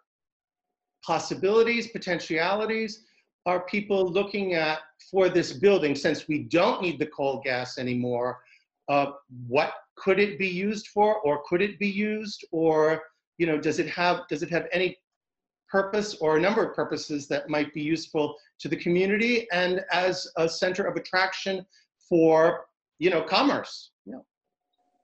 possibilities, 1.05 1.88
potentialities 1.88 3.05
are 3.47 3.67
people 3.67 4.09
looking 4.09 4.55
at 4.55 4.79
for 5.11 5.29
this 5.29 5.53
building 5.53 5.95
since 5.95 6.29
we 6.29 6.45
don't 6.45 6.81
need 6.81 6.99
the 6.99 7.07
coal 7.07 7.43
gas 7.45 7.76
anymore? 7.79 8.41
Uh, 8.88 9.12
what 9.47 9.75
could 9.97 10.19
it 10.19 10.38
be 10.38 10.49
used 10.49 10.88
for, 10.88 11.21
or 11.21 11.43
could 11.49 11.62
it 11.62 11.79
be 11.79 11.88
used, 11.88 12.45
or 12.53 13.03
you 13.38 13.47
know, 13.47 13.59
does 13.59 13.79
it 13.79 13.88
have 13.88 14.26
does 14.29 14.43
it 14.43 14.50
have 14.50 14.67
any 14.73 14.97
purpose 15.69 16.14
or 16.21 16.37
a 16.37 16.41
number 16.41 16.64
of 16.64 16.75
purposes 16.75 17.26
that 17.26 17.49
might 17.49 17.73
be 17.75 17.83
useful 17.83 18.37
to 18.61 18.69
the 18.69 18.76
community 18.76 19.49
and 19.53 19.81
as 19.93 20.29
a 20.37 20.49
center 20.49 20.85
of 20.85 20.97
attraction 20.97 21.64
for 22.09 22.67
you 22.99 23.11
know 23.11 23.23
commerce? 23.23 23.91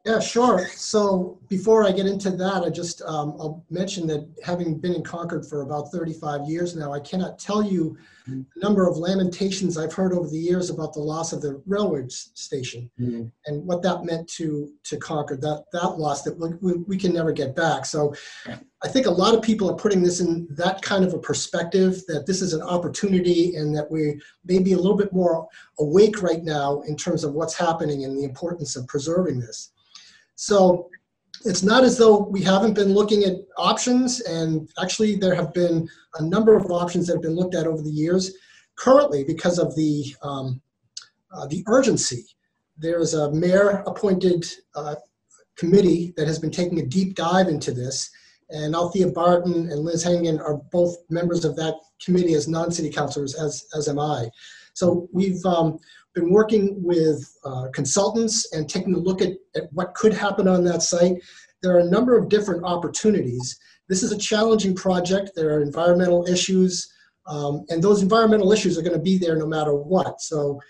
Yeah, 0.07 0.19
sure. 0.19 0.67
So 0.69 1.39
before 1.51 1.85
I 1.85 1.93
get 1.93 2.07
into 2.07 2.31
that, 2.31 2.63
I 2.63 2.71
just 2.71 3.03
um, 3.03 3.37
I'll 3.39 3.63
mention 3.69 4.07
that 4.07 4.27
having 4.43 4.79
been 4.79 4.95
in 4.95 5.03
Concord 5.03 5.45
for 5.45 5.61
about 5.61 5.93
35 5.93 6.49
years 6.49 6.75
now, 6.75 6.95
I 6.95 7.01
cannot 7.01 7.39
tell 7.39 7.63
you 7.63 7.99
the 8.27 8.45
number 8.57 8.87
of 8.89 8.97
lamentations 8.97 9.77
I've 9.77 9.93
heard 9.93 10.15
over 10.15 10.29
the 10.29 10.39
years 10.39 10.71
about 10.71 10.95
the 10.95 11.01
loss 11.01 11.35
of 11.35 11.43
the 11.43 11.61
railroad 11.67 12.11
station 12.11 12.91
Mm-hmm. 12.99 13.25
and 13.47 13.67
what 13.67 13.83
that 13.83 14.05
meant 14.05 14.27
to 14.37 14.73
to 14.85 14.97
Concord. 14.97 15.43
That 15.43 15.65
that 15.73 15.99
loss 15.99 16.23
that 16.23 16.39
we, 16.63 16.73
we 16.87 16.97
can 16.97 17.13
never 17.13 17.33
get 17.33 17.55
back. 17.55 17.85
So 17.85 18.15
I 18.83 18.89
think 18.89 19.05
a 19.05 19.11
lot 19.11 19.35
of 19.35 19.43
people 19.43 19.71
are 19.71 19.77
putting 19.77 20.03
this 20.03 20.21
in 20.21 20.49
that 20.53 20.81
kind 20.81 21.05
of 21.05 21.13
a 21.13 21.19
perspective 21.19 22.03
that 22.09 22.25
this 22.27 22.41
is 22.41 22.55
an 22.55 22.63
opportunity 22.63 23.57
and 23.57 23.77
that 23.77 23.91
we 23.91 24.19
may 24.47 24.61
be 24.61 24.73
a 24.73 24.79
little 24.79 24.97
bit 24.97 25.13
more 25.13 25.47
awake 25.79 26.23
right 26.23 26.43
now 26.43 26.81
in 26.83 26.97
terms 26.97 27.23
of 27.23 27.35
what's 27.35 27.55
happening 27.55 28.05
and 28.05 28.17
the 28.17 28.25
importance 28.25 28.77
of 28.77 28.87
preserving 28.87 29.41
this. 29.41 29.73
So 30.41 30.89
it's 31.45 31.63
not 31.63 31.85
as 31.85 31.99
though 31.99 32.17
we 32.17 32.41
haven't 32.41 32.73
been 32.73 32.95
looking 32.95 33.25
at 33.25 33.35
options, 33.59 34.21
and 34.21 34.71
actually, 34.83 35.17
there 35.17 35.35
have 35.35 35.53
been 35.53 35.87
a 36.15 36.25
number 36.25 36.57
of 36.57 36.71
options 36.71 37.07
that 37.07 37.17
have 37.17 37.23
been 37.23 37.37
looked 37.37 37.55
at 37.55 37.67
over 37.67 37.83
the 37.83 37.91
years. 37.91 38.33
Currently, 38.77 39.25
because 39.25 39.59
of 39.59 39.77
the 39.77 40.17
um, 40.23 40.63
uh, 41.31 41.47
the 41.49 41.63
urgency, 41.67 42.25
there 42.79 43.01
is 43.01 43.13
a 43.13 43.31
mayor-appointed 43.33 44.47
uh, 44.75 44.95
committee 45.57 46.15
that 46.17 46.27
has 46.27 46.39
been 46.39 46.51
taking 46.51 46.81
a 46.81 46.87
deep 46.87 47.17
dive 47.17 47.49
into 47.49 47.73
this, 47.73 48.11
and 48.49 48.75
Althea 48.75 49.09
Barton 49.09 49.71
and 49.71 49.81
Liz 49.81 50.03
Hengen 50.03 50.41
are 50.41 50.57
both 50.73 50.97
members 51.11 51.45
of 51.45 51.55
that 51.57 51.75
committee 52.03 52.33
as 52.33 52.49
non-city 52.49 52.89
councilors, 52.89 53.35
as 53.35 53.67
as 53.77 53.89
am 53.89 53.99
I. 53.99 54.31
So 54.73 55.07
we've 55.13 55.45
um, 55.45 55.79
been 56.15 56.31
working 56.31 56.83
with 56.83 57.37
uh, 57.45 57.67
consultants 57.73 58.53
and 58.53 58.69
taking 58.69 58.95
a 58.95 58.99
look 58.99 59.23
at, 59.23 59.33
at 59.55 59.73
what 59.73 59.95
could 59.95 60.13
happen 60.13 60.49
on 60.49 60.65
that 60.65 60.83
site. 60.83 61.17
There 61.63 61.75
are 61.75 61.81
a 61.81 61.91
number 61.91 62.17
of 62.17 62.29
different 62.29 62.65
opportunities. 62.65 63.59
This 63.89 64.03
is 64.03 64.13
a 64.13 64.19
challenging 64.19 64.75
project. 64.75 65.33
There 65.35 65.51
are 65.55 65.63
environmental 65.63 66.27
issues, 66.27 66.91
um, 67.27 67.65
and 67.69 67.83
those 67.83 68.03
environmental 68.03 68.53
issues 68.53 68.79
are 68.79 68.83
going 68.83 68.97
to 68.97 69.03
be 69.03 69.19
there 69.19 69.37
no 69.37 69.47
matter 69.47 69.75
what. 69.75 70.21
So, 70.21 70.61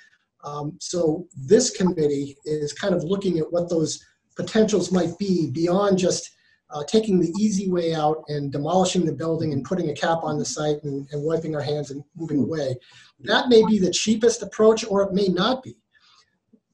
um, 0.45 0.77
so 0.81 1.27
this 1.37 1.71
committee 1.71 2.37
is 2.45 2.73
kind 2.73 2.95
of 2.95 3.05
looking 3.05 3.39
at 3.39 3.53
what 3.53 3.69
those 3.69 4.05
potentials 4.37 4.91
might 4.91 5.17
be 5.19 5.51
beyond 5.51 5.99
just 5.99 6.31
uh, 6.73 6.85
taking 6.85 7.19
the 7.19 7.33
easy 7.39 7.71
way 7.71 7.95
out 7.95 8.25
and 8.29 8.53
demolishing 8.53 9.05
the 9.05 9.13
building 9.13 9.53
and 9.53 9.65
putting 9.65 9.91
a 9.91 9.95
cap 9.95 10.19
on 10.23 10.39
the 10.39 10.45
site 10.45 10.83
and, 10.85 11.09
and 11.13 11.23
wiping 11.23 11.55
our 11.55 11.63
hands 11.63 11.91
and 11.91 12.03
moving 12.17 12.41
away. 12.41 12.77
That 13.21 13.49
may 13.49 13.65
be 13.67 13.79
the 13.79 13.91
cheapest 13.91 14.43
approach, 14.43 14.85
or 14.85 15.03
it 15.03 15.13
may 15.13 15.29
not 15.29 15.63
be. 15.63 15.77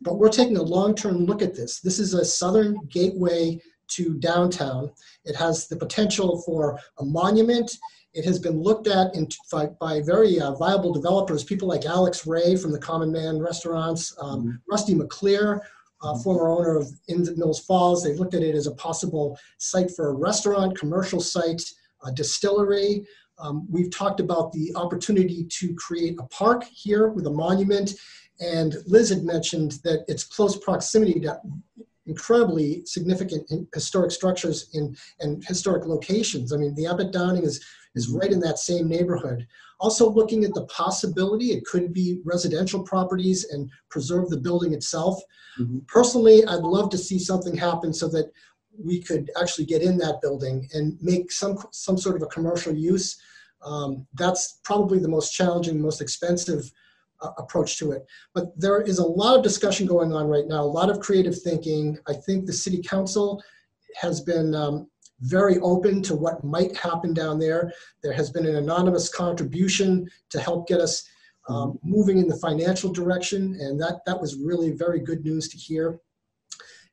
But 0.00 0.18
we're 0.18 0.28
taking 0.28 0.58
a 0.58 0.62
long-term 0.62 1.24
look 1.24 1.42
at 1.42 1.54
this. 1.54 1.80
This 1.80 1.98
is 1.98 2.14
a 2.14 2.24
southern 2.24 2.78
gateway 2.88 3.60
to 3.88 4.14
downtown. 4.18 4.90
It 5.24 5.36
has 5.36 5.68
the 5.68 5.76
potential 5.76 6.42
for 6.42 6.78
a 6.98 7.04
monument. 7.04 7.70
It 8.12 8.24
has 8.24 8.38
been 8.38 8.60
looked 8.60 8.88
at 8.88 9.14
in, 9.14 9.28
by, 9.52 9.66
by 9.80 10.00
very 10.02 10.40
uh, 10.40 10.52
viable 10.54 10.92
developers, 10.92 11.44
people 11.44 11.68
like 11.68 11.84
Alex 11.84 12.26
Ray 12.26 12.56
from 12.56 12.72
the 12.72 12.78
Common 12.78 13.12
Man 13.12 13.38
Restaurants, 13.38 14.14
um, 14.20 14.60
Rusty 14.70 14.94
McLear, 14.94 15.60
uh, 16.02 16.16
former 16.18 16.48
owner 16.48 16.76
of 16.76 16.88
Mills 17.36 17.60
Falls. 17.60 18.02
They 18.02 18.14
looked 18.14 18.34
at 18.34 18.42
it 18.42 18.54
as 18.54 18.66
a 18.66 18.74
possible 18.74 19.38
site 19.58 19.90
for 19.90 20.08
a 20.08 20.14
restaurant, 20.14 20.78
commercial 20.78 21.20
site, 21.20 21.62
a 22.04 22.12
distillery. 22.12 23.06
Um, 23.38 23.66
we've 23.70 23.90
talked 23.90 24.20
about 24.20 24.52
the 24.52 24.72
opportunity 24.74 25.46
to 25.58 25.74
create 25.74 26.16
a 26.18 26.24
park 26.24 26.64
here 26.64 27.08
with 27.08 27.26
a 27.26 27.30
monument. 27.30 27.94
And 28.40 28.76
Liz 28.86 29.10
had 29.10 29.24
mentioned 29.24 29.78
that 29.84 30.04
it's 30.08 30.24
close 30.24 30.56
proximity 30.58 31.20
to 31.20 31.40
incredibly 32.06 32.82
significant 32.84 33.48
historic 33.74 34.10
structures 34.10 34.68
in, 34.74 34.96
and 35.20 35.44
historic 35.44 35.86
locations. 35.86 36.52
I 36.52 36.56
mean, 36.56 36.74
the 36.74 36.86
Abbott 36.86 37.12
Downing 37.12 37.44
is, 37.44 37.64
is 37.94 38.08
right 38.08 38.30
in 38.30 38.40
that 38.40 38.58
same 38.58 38.88
neighborhood. 38.88 39.46
Also 39.78 40.08
looking 40.08 40.44
at 40.44 40.54
the 40.54 40.66
possibility, 40.66 41.46
it 41.46 41.64
could 41.64 41.92
be 41.92 42.20
residential 42.24 42.82
properties 42.82 43.44
and 43.50 43.70
preserve 43.90 44.28
the 44.28 44.38
building 44.38 44.72
itself. 44.72 45.20
Mm-hmm. 45.58 45.80
Personally, 45.86 46.44
I'd 46.46 46.60
love 46.60 46.90
to 46.90 46.98
see 46.98 47.18
something 47.18 47.54
happen 47.54 47.92
so 47.92 48.08
that 48.08 48.30
we 48.78 49.02
could 49.02 49.30
actually 49.40 49.66
get 49.66 49.82
in 49.82 49.98
that 49.98 50.20
building 50.20 50.68
and 50.74 50.98
make 51.00 51.32
some 51.32 51.56
some 51.72 51.96
sort 51.96 52.16
of 52.16 52.22
a 52.22 52.26
commercial 52.26 52.74
use. 52.74 53.18
Um, 53.62 54.06
that's 54.14 54.60
probably 54.64 54.98
the 54.98 55.08
most 55.08 55.32
challenging, 55.32 55.80
most 55.80 56.00
expensive 56.00 56.70
uh, 57.20 57.30
approach 57.38 57.78
to 57.78 57.92
it. 57.92 58.06
But 58.34 58.58
there 58.58 58.80
is 58.80 58.98
a 58.98 59.06
lot 59.06 59.36
of 59.36 59.42
discussion 59.42 59.86
going 59.86 60.12
on 60.12 60.26
right 60.26 60.46
now, 60.46 60.62
a 60.62 60.74
lot 60.80 60.90
of 60.90 61.00
creative 61.00 61.40
thinking. 61.40 61.98
I 62.08 62.14
think 62.14 62.46
the 62.46 62.52
city 62.52 62.82
council 62.82 63.42
has 64.00 64.20
been 64.20 64.54
um, 64.54 64.88
very 65.20 65.58
open 65.60 66.02
to 66.02 66.14
what 66.14 66.44
might 66.44 66.76
happen 66.76 67.14
down 67.14 67.38
there. 67.38 67.72
There 68.02 68.12
has 68.12 68.30
been 68.30 68.46
an 68.46 68.56
anonymous 68.56 69.08
contribution 69.08 70.08
to 70.30 70.40
help 70.40 70.68
get 70.68 70.80
us 70.80 71.08
um, 71.48 71.78
moving 71.82 72.18
in 72.18 72.28
the 72.28 72.36
financial 72.36 72.92
direction, 72.92 73.56
and 73.60 73.80
that 73.80 74.00
that 74.06 74.20
was 74.20 74.36
really 74.36 74.72
very 74.72 75.00
good 75.00 75.24
news 75.24 75.48
to 75.48 75.56
hear. 75.56 76.00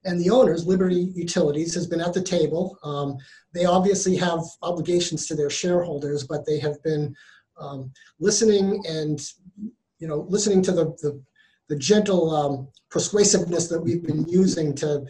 And 0.05 0.19
the 0.19 0.29
owners, 0.29 0.67
Liberty 0.67 1.11
Utilities, 1.15 1.73
has 1.75 1.87
been 1.87 2.01
at 2.01 2.13
the 2.13 2.21
table. 2.21 2.77
Um, 2.83 3.17
they 3.53 3.65
obviously 3.65 4.15
have 4.17 4.41
obligations 4.61 5.27
to 5.27 5.35
their 5.35 5.49
shareholders, 5.49 6.25
but 6.25 6.45
they 6.45 6.59
have 6.59 6.81
been 6.83 7.15
um, 7.57 7.91
listening 8.19 8.83
and, 8.87 9.19
you 10.03 10.09
know, 10.09 10.25
listening 10.27 10.61
to 10.61 10.73
the, 10.73 10.85
the, 11.01 11.23
the 11.69 11.77
gentle 11.77 12.35
um, 12.35 12.67
persuasiveness 12.91 13.69
that 13.69 13.79
we've 13.79 14.03
been 14.03 14.27
using 14.27 14.75
to 14.75 15.01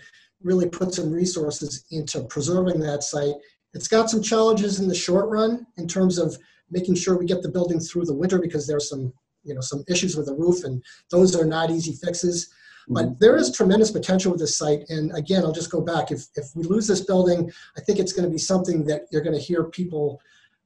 really 0.43 0.69
put 0.69 0.93
some 0.93 1.11
resources 1.11 1.83
into 1.89 2.23
preserving 2.25 2.79
that 2.79 3.01
site. 3.01 3.33
It's 3.73 3.87
got 3.87 4.11
some 4.11 4.21
challenges 4.21 4.79
in 4.79 4.87
the 4.87 4.93
short 4.93 5.29
run 5.29 5.65
in 5.77 5.87
terms 5.87 6.19
of 6.19 6.37
making 6.69 6.93
sure 6.93 7.17
we 7.17 7.25
get 7.25 7.41
the 7.41 7.49
building 7.49 7.79
through 7.79 8.05
the 8.05 8.13
winter 8.13 8.37
because 8.37 8.67
there's 8.67 8.87
some, 8.87 9.11
you 9.43 9.55
know, 9.55 9.61
some 9.61 9.83
issues 9.87 10.15
with 10.15 10.27
the 10.27 10.35
roof 10.35 10.63
and 10.63 10.83
those 11.09 11.35
are 11.35 11.45
not 11.45 11.71
easy 11.71 11.93
fixes. 11.93 12.53
But 12.87 13.19
there 13.19 13.35
is 13.35 13.51
tremendous 13.51 13.89
potential 13.89 14.31
with 14.31 14.41
this 14.41 14.55
site. 14.55 14.83
And 14.89 15.11
again, 15.17 15.43
I'll 15.43 15.53
just 15.53 15.71
go 15.71 15.81
back. 15.81 16.11
If, 16.11 16.27
if 16.35 16.49
we 16.53 16.65
lose 16.65 16.85
this 16.85 17.01
building, 17.01 17.51
I 17.75 17.81
think 17.81 17.97
it's 17.97 18.13
going 18.13 18.25
to 18.25 18.31
be 18.31 18.37
something 18.37 18.85
that 18.85 19.07
you're 19.09 19.23
going 19.23 19.35
to 19.35 19.41
hear 19.41 19.63
people 19.63 20.21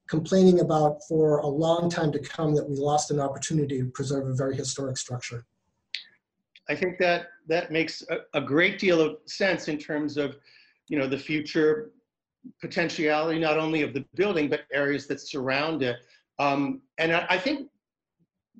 complaining 0.08 0.62
about 0.62 1.00
for 1.08 1.40
a 1.40 1.48
long 1.48 1.90
time 1.90 2.12
to 2.12 2.20
come 2.20 2.56
that 2.56 2.68
we 2.68 2.76
lost 2.76 3.12
an 3.12 3.20
opportunity 3.20 3.80
to 3.80 3.86
preserve 3.86 4.28
a 4.28 4.34
very 4.34 4.56
historic 4.56 4.98
structure. 4.98 5.46
I 6.70 6.76
think 6.76 6.98
that 7.00 7.28
that 7.48 7.72
makes 7.72 8.04
a, 8.10 8.18
a 8.34 8.42
great 8.42 8.80
deal 8.80 9.00
of 9.00 9.18
sense 9.26 9.68
in 9.68 9.78
terms 9.78 10.18
of, 10.18 10.38
you 10.90 10.98
know, 10.98 11.08
the 11.08 11.18
future 11.18 11.92
potentiality 12.62 13.40
not 13.40 13.58
only 13.58 13.82
of 13.82 13.94
the 13.94 14.06
building 14.16 14.50
but 14.50 14.62
areas 14.74 15.08
that 15.08 15.20
surround 15.20 15.84
it. 15.84 15.98
Um, 16.40 16.82
and 16.98 17.14
I, 17.14 17.26
I 17.30 17.38
think 17.38 17.70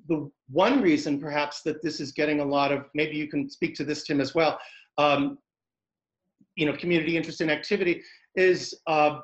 the 0.08 0.30
one 0.50 0.80
reason 0.80 1.20
perhaps 1.20 1.62
that 1.62 1.82
this 1.82 2.00
is 2.00 2.12
getting 2.12 2.40
a 2.40 2.44
lot 2.44 2.72
of 2.72 2.86
maybe 2.94 3.16
you 3.16 3.28
can 3.28 3.48
speak 3.48 3.74
to 3.76 3.84
this 3.84 4.04
tim 4.04 4.20
as 4.20 4.34
well 4.34 4.58
um, 4.96 5.38
you 6.56 6.66
know 6.66 6.76
community 6.76 7.16
interest 7.16 7.40
and 7.40 7.50
activity 7.50 8.02
is 8.34 8.74
uh, 8.86 9.20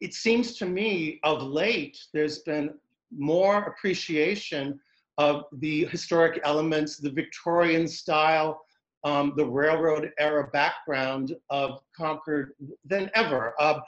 it 0.00 0.14
seems 0.14 0.56
to 0.56 0.66
me 0.66 1.18
of 1.22 1.42
late 1.42 1.98
there's 2.12 2.40
been 2.40 2.70
more 3.16 3.64
appreciation 3.64 4.78
of 5.18 5.44
the 5.58 5.86
historic 5.86 6.40
elements 6.44 6.98
the 6.98 7.10
victorian 7.10 7.86
style 7.88 8.60
um, 9.04 9.34
the 9.36 9.44
railroad 9.44 10.10
era 10.18 10.48
background 10.52 11.34
of 11.50 11.80
concord 11.96 12.52
than 12.84 13.10
ever 13.14 13.54
uh, 13.60 13.78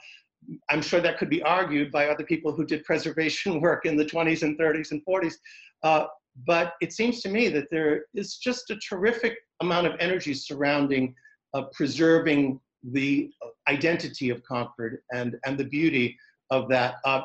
I'm 0.69 0.81
sure 0.81 1.01
that 1.01 1.17
could 1.17 1.29
be 1.29 1.43
argued 1.43 1.91
by 1.91 2.07
other 2.07 2.23
people 2.23 2.51
who 2.51 2.65
did 2.65 2.83
preservation 2.83 3.61
work 3.67 3.85
in 3.85 3.95
the 3.97 4.05
20s 4.05 4.43
and 4.43 4.57
30s 4.57 4.91
and 4.91 5.05
40s. 5.05 5.35
Uh, 5.83 6.05
but 6.47 6.73
it 6.81 6.93
seems 6.93 7.21
to 7.21 7.29
me 7.29 7.49
that 7.49 7.67
there 7.69 8.05
is 8.13 8.37
just 8.37 8.69
a 8.69 8.77
terrific 8.77 9.37
amount 9.61 9.87
of 9.87 9.93
energy 9.99 10.33
surrounding 10.33 11.13
uh, 11.53 11.63
preserving 11.73 12.59
the 12.83 13.31
identity 13.67 14.29
of 14.29 14.43
Concord 14.43 14.99
and, 15.11 15.37
and 15.45 15.57
the 15.57 15.65
beauty 15.65 16.17
of 16.49 16.69
that. 16.69 16.95
Uh, 17.05 17.21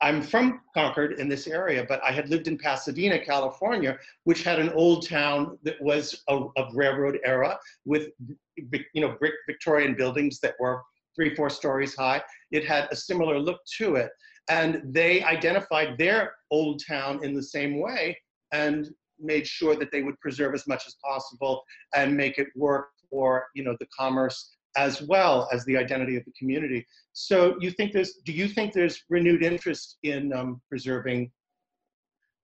I'm 0.00 0.20
from 0.20 0.60
Concord 0.74 1.20
in 1.20 1.28
this 1.28 1.46
area, 1.46 1.86
but 1.88 2.02
I 2.02 2.10
had 2.10 2.28
lived 2.28 2.48
in 2.48 2.58
Pasadena, 2.58 3.24
California, 3.24 3.96
which 4.24 4.42
had 4.42 4.58
an 4.58 4.70
old 4.70 5.06
town 5.06 5.58
that 5.62 5.80
was 5.80 6.22
of, 6.26 6.50
of 6.56 6.74
railroad 6.74 7.20
era 7.24 7.56
with, 7.84 8.08
you 8.56 9.00
know, 9.00 9.16
brick 9.20 9.34
Victorian 9.46 9.94
buildings 9.94 10.40
that 10.40 10.54
were 10.58 10.82
three, 11.14 11.34
four 11.36 11.48
stories 11.48 11.94
high. 11.94 12.20
It 12.50 12.66
had 12.66 12.88
a 12.90 12.96
similar 12.96 13.38
look 13.38 13.60
to 13.78 13.94
it. 13.94 14.10
And 14.48 14.82
they 14.92 15.22
identified 15.22 15.96
their 15.98 16.32
old 16.50 16.82
town 16.84 17.24
in 17.24 17.32
the 17.32 17.42
same 17.42 17.80
way 17.80 18.18
and 18.52 18.88
made 19.20 19.46
sure 19.46 19.76
that 19.76 19.92
they 19.92 20.02
would 20.02 20.18
preserve 20.18 20.52
as 20.52 20.66
much 20.66 20.84
as 20.86 20.96
possible 21.02 21.62
and 21.94 22.16
make 22.16 22.38
it 22.38 22.48
work 22.56 22.88
for 23.08 23.46
you 23.54 23.62
know 23.62 23.76
the 23.78 23.86
commerce 23.96 24.56
as 24.76 25.02
well 25.02 25.48
as 25.52 25.64
the 25.64 25.76
identity 25.76 26.16
of 26.16 26.24
the 26.24 26.32
community. 26.32 26.86
So 27.12 27.56
you 27.60 27.70
think 27.70 27.92
there's, 27.92 28.14
do 28.24 28.32
you 28.32 28.48
think 28.48 28.72
there's 28.72 29.04
renewed 29.08 29.42
interest 29.42 29.98
in 30.02 30.32
um, 30.32 30.60
preserving 30.68 31.30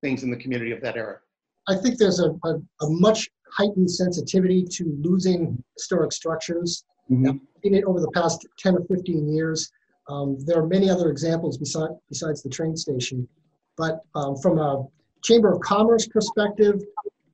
things 0.02 0.22
in 0.22 0.30
the 0.30 0.36
community 0.36 0.72
of 0.72 0.80
that 0.82 0.96
era? 0.96 1.18
I 1.68 1.76
think 1.76 1.98
there's 1.98 2.20
a, 2.20 2.30
a, 2.44 2.54
a 2.82 2.90
much 2.90 3.28
heightened 3.50 3.90
sensitivity 3.90 4.64
to 4.64 4.98
losing 5.00 5.62
historic 5.76 6.12
structures. 6.12 6.84
Mm-hmm. 7.10 7.38
seen 7.62 7.74
it 7.74 7.84
over 7.84 8.00
the 8.00 8.10
past 8.10 8.46
10 8.58 8.76
or 8.76 8.84
15 8.84 9.32
years. 9.32 9.70
Um, 10.08 10.38
there 10.40 10.58
are 10.58 10.66
many 10.66 10.90
other 10.90 11.10
examples 11.10 11.56
beside, 11.56 11.90
besides 12.08 12.42
the 12.42 12.50
train 12.50 12.76
station. 12.76 13.26
But 13.76 14.00
um, 14.14 14.36
from 14.36 14.58
a 14.58 14.86
Chamber 15.22 15.52
of 15.52 15.60
Commerce 15.60 16.06
perspective, 16.06 16.82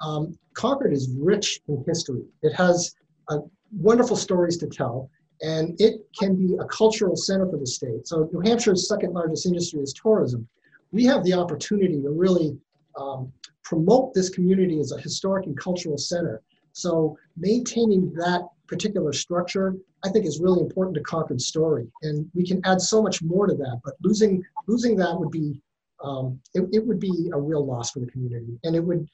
um, 0.00 0.38
Concord 0.54 0.92
is 0.92 1.10
rich 1.18 1.60
in 1.68 1.82
history. 1.86 2.22
It 2.42 2.52
has 2.54 2.94
uh, 3.28 3.38
wonderful 3.76 4.16
stories 4.16 4.56
to 4.58 4.66
tell, 4.66 5.10
and 5.42 5.78
it 5.80 6.06
can 6.18 6.36
be 6.36 6.54
a 6.60 6.64
cultural 6.66 7.16
center 7.16 7.48
for 7.48 7.58
the 7.58 7.66
state. 7.66 8.06
So 8.06 8.28
New 8.32 8.40
Hampshire's 8.40 8.88
second 8.88 9.12
largest 9.12 9.46
industry 9.46 9.80
is 9.80 9.92
tourism. 9.92 10.48
We 10.92 11.04
have 11.04 11.24
the 11.24 11.34
opportunity 11.34 12.00
to 12.02 12.10
really 12.10 12.56
um, 12.96 13.32
promote 13.64 14.14
this 14.14 14.30
community 14.30 14.78
as 14.80 14.92
a 14.92 15.00
historic 15.00 15.46
and 15.46 15.58
cultural 15.58 15.98
center. 15.98 16.42
So 16.72 17.16
maintaining 17.36 18.12
that 18.14 18.42
particular 18.66 19.12
structure, 19.12 19.76
I 20.04 20.10
think 20.10 20.26
is 20.26 20.40
really 20.40 20.60
important 20.60 20.96
to 20.96 21.02
Concord's 21.02 21.46
story. 21.46 21.86
And 22.02 22.28
we 22.34 22.46
can 22.46 22.60
add 22.64 22.80
so 22.80 23.02
much 23.02 23.22
more 23.22 23.46
to 23.46 23.54
that, 23.54 23.80
but 23.84 23.94
losing, 24.02 24.42
losing 24.66 24.96
that 24.96 25.18
would 25.18 25.30
be, 25.30 25.60
um, 26.02 26.40
it, 26.54 26.66
it 26.72 26.86
would 26.86 27.00
be 27.00 27.30
a 27.32 27.40
real 27.40 27.64
loss 27.64 27.90
for 27.90 28.00
the 28.00 28.06
community. 28.06 28.58
And 28.64 28.74
it 28.76 28.80
would, 28.80 29.08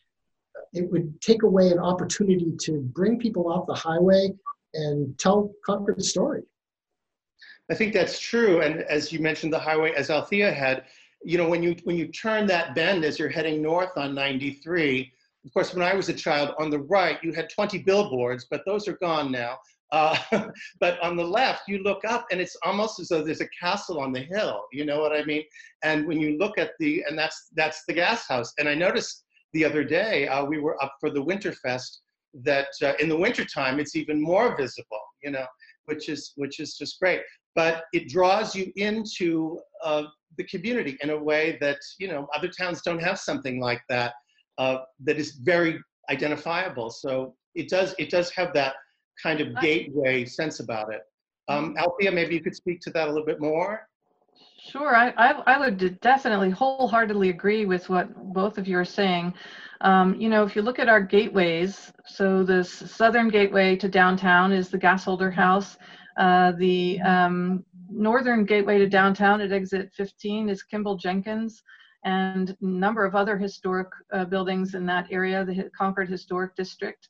it 0.72 0.90
would 0.90 1.20
take 1.20 1.42
away 1.42 1.70
an 1.70 1.78
opportunity 1.78 2.52
to 2.62 2.80
bring 2.80 3.18
people 3.18 3.50
off 3.52 3.66
the 3.66 3.74
highway 3.74 4.32
and 4.74 5.18
tell 5.18 5.52
Concord's 5.64 6.08
story. 6.08 6.42
I 7.70 7.74
think 7.74 7.92
that's 7.92 8.18
true. 8.18 8.62
And 8.62 8.82
as 8.82 9.12
you 9.12 9.20
mentioned, 9.20 9.52
the 9.52 9.58
highway, 9.58 9.92
as 9.92 10.10
Althea 10.10 10.52
had, 10.52 10.84
you 11.22 11.38
know, 11.38 11.48
when 11.48 11.62
you 11.62 11.76
when 11.84 11.96
you 11.96 12.08
turn 12.08 12.46
that 12.46 12.74
bend 12.74 13.04
as 13.04 13.18
you're 13.18 13.28
heading 13.28 13.62
north 13.62 13.96
on 13.96 14.14
93, 14.14 15.12
of 15.44 15.52
course, 15.52 15.72
when 15.72 15.84
I 15.84 15.94
was 15.94 16.08
a 16.08 16.14
child, 16.14 16.54
on 16.58 16.70
the 16.70 16.80
right, 16.80 17.18
you 17.22 17.32
had 17.32 17.48
20 17.48 17.78
billboards, 17.78 18.46
but 18.50 18.62
those 18.66 18.88
are 18.88 18.96
gone 18.98 19.30
now. 19.30 19.58
Uh, 19.92 20.16
but 20.80 21.00
on 21.00 21.16
the 21.16 21.24
left, 21.24 21.62
you 21.68 21.78
look 21.78 22.04
up 22.04 22.26
and 22.30 22.40
it's 22.40 22.56
almost 22.64 23.00
as 23.00 23.08
though 23.08 23.22
there's 23.22 23.40
a 23.40 23.48
castle 23.48 24.00
on 24.00 24.12
the 24.12 24.20
hill. 24.20 24.64
You 24.72 24.84
know 24.84 25.00
what 25.00 25.12
I 25.12 25.24
mean? 25.24 25.44
And 25.82 26.06
when 26.06 26.20
you 26.20 26.38
look 26.38 26.58
at 26.58 26.72
the, 26.78 27.04
and 27.08 27.18
that's 27.18 27.48
that's 27.54 27.84
the 27.86 27.94
gas 27.94 28.26
house. 28.28 28.52
And 28.58 28.68
I 28.68 28.74
noticed 28.74 29.24
the 29.52 29.64
other 29.64 29.84
day 29.84 30.28
uh, 30.28 30.44
we 30.44 30.58
were 30.58 30.82
up 30.82 30.94
for 31.00 31.10
the 31.10 31.22
Winterfest 31.22 31.98
that 32.42 32.68
uh, 32.82 32.92
in 33.00 33.08
the 33.08 33.16
wintertime 33.16 33.80
it's 33.80 33.96
even 33.96 34.20
more 34.20 34.56
visible. 34.56 35.00
You 35.22 35.32
know, 35.32 35.46
which 35.86 36.08
is 36.08 36.32
which 36.36 36.60
is 36.60 36.76
just 36.76 36.98
great. 37.00 37.20
But 37.54 37.84
it 37.92 38.08
draws 38.08 38.54
you 38.54 38.72
into 38.76 39.58
uh, 39.84 40.04
the 40.38 40.44
community 40.44 40.96
in 41.02 41.10
a 41.10 41.18
way 41.18 41.58
that 41.60 41.78
you 41.98 42.08
know 42.08 42.28
other 42.34 42.48
towns 42.48 42.82
don't 42.82 43.02
have 43.02 43.18
something 43.18 43.60
like 43.60 43.82
that 43.88 44.14
uh, 44.58 44.78
that 45.04 45.16
is 45.16 45.32
very 45.42 45.80
identifiable. 46.10 46.90
So 46.90 47.34
it 47.54 47.68
does 47.68 47.94
it 47.98 48.10
does 48.10 48.30
have 48.30 48.52
that 48.54 48.74
kind 49.22 49.40
of 49.40 49.54
gateway 49.60 50.24
sense 50.24 50.60
about 50.60 50.92
it. 50.92 51.02
Um, 51.48 51.74
Althea, 51.78 52.12
maybe 52.12 52.34
you 52.34 52.40
could 52.40 52.54
speak 52.54 52.80
to 52.82 52.90
that 52.90 53.08
a 53.08 53.10
little 53.10 53.26
bit 53.26 53.40
more. 53.40 53.88
Sure, 54.68 54.94
I, 54.94 55.08
I, 55.16 55.30
I, 55.46 55.58
would 55.58 56.00
definitely 56.00 56.50
wholeheartedly 56.50 57.30
agree 57.30 57.64
with 57.64 57.88
what 57.88 58.14
both 58.32 58.58
of 58.58 58.68
you 58.68 58.78
are 58.78 58.84
saying. 58.84 59.32
Um, 59.80 60.14
you 60.20 60.28
know, 60.28 60.44
if 60.44 60.54
you 60.54 60.60
look 60.60 60.78
at 60.78 60.88
our 60.88 61.00
gateways, 61.00 61.90
so 62.06 62.44
this 62.44 62.70
southern 62.70 63.28
gateway 63.28 63.74
to 63.76 63.88
downtown 63.88 64.52
is 64.52 64.68
the 64.68 64.78
Gasholder 64.78 65.32
House. 65.32 65.78
Uh, 66.18 66.52
the 66.52 67.00
um, 67.00 67.64
northern 67.90 68.44
gateway 68.44 68.76
to 68.78 68.86
downtown 68.86 69.40
at 69.40 69.50
exit 69.50 69.90
15 69.94 70.50
is 70.50 70.62
Kimball 70.62 70.96
Jenkins 70.96 71.62
and 72.04 72.50
a 72.50 72.56
number 72.60 73.06
of 73.06 73.14
other 73.14 73.38
historic 73.38 73.88
uh, 74.12 74.26
buildings 74.26 74.74
in 74.74 74.84
that 74.86 75.06
area, 75.10 75.44
the 75.44 75.70
Concord 75.76 76.08
Historic 76.08 76.54
District. 76.54 77.08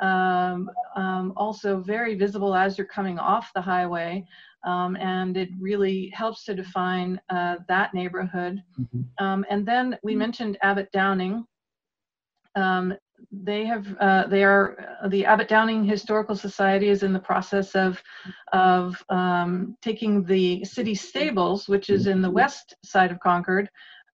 Um, 0.00 0.70
um, 0.94 1.32
also 1.36 1.80
very 1.80 2.14
visible 2.14 2.54
as 2.54 2.78
you're 2.78 2.86
coming 2.86 3.18
off 3.18 3.52
the 3.54 3.60
highway. 3.60 4.24
Um, 4.64 4.96
and 4.96 5.36
it 5.36 5.50
really 5.58 6.10
helps 6.14 6.44
to 6.44 6.54
define 6.54 7.20
uh, 7.30 7.56
that 7.68 7.94
neighborhood. 7.94 8.62
Mm-hmm. 8.78 9.24
Um, 9.24 9.44
and 9.50 9.66
then 9.66 9.98
we 10.02 10.16
mentioned 10.16 10.58
Abbott 10.62 10.90
Downing. 10.92 11.44
Um, 12.54 12.94
they 13.30 13.64
have 13.66 13.86
uh, 13.98 14.26
they 14.28 14.44
are 14.44 14.98
uh, 15.02 15.08
the 15.08 15.26
Abbott 15.26 15.48
Downing 15.48 15.84
Historical 15.84 16.36
Society 16.36 16.88
is 16.88 17.02
in 17.02 17.12
the 17.12 17.18
process 17.18 17.74
of 17.74 18.02
of 18.52 19.02
um, 19.08 19.76
taking 19.82 20.24
the 20.24 20.64
city 20.64 20.94
stables, 20.94 21.68
which 21.68 21.90
is 21.90 22.06
in 22.06 22.22
the 22.22 22.30
west 22.30 22.74
side 22.84 23.10
of 23.10 23.20
Concord, 23.20 23.68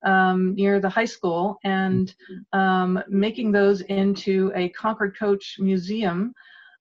um, 0.04 0.54
near 0.54 0.80
the 0.80 0.88
high 0.88 1.04
school 1.04 1.58
and 1.64 2.14
um, 2.52 3.02
making 3.08 3.52
those 3.52 3.80
into 3.82 4.52
a 4.54 4.68
Concord 4.70 5.16
Coach 5.18 5.56
Museum. 5.58 6.34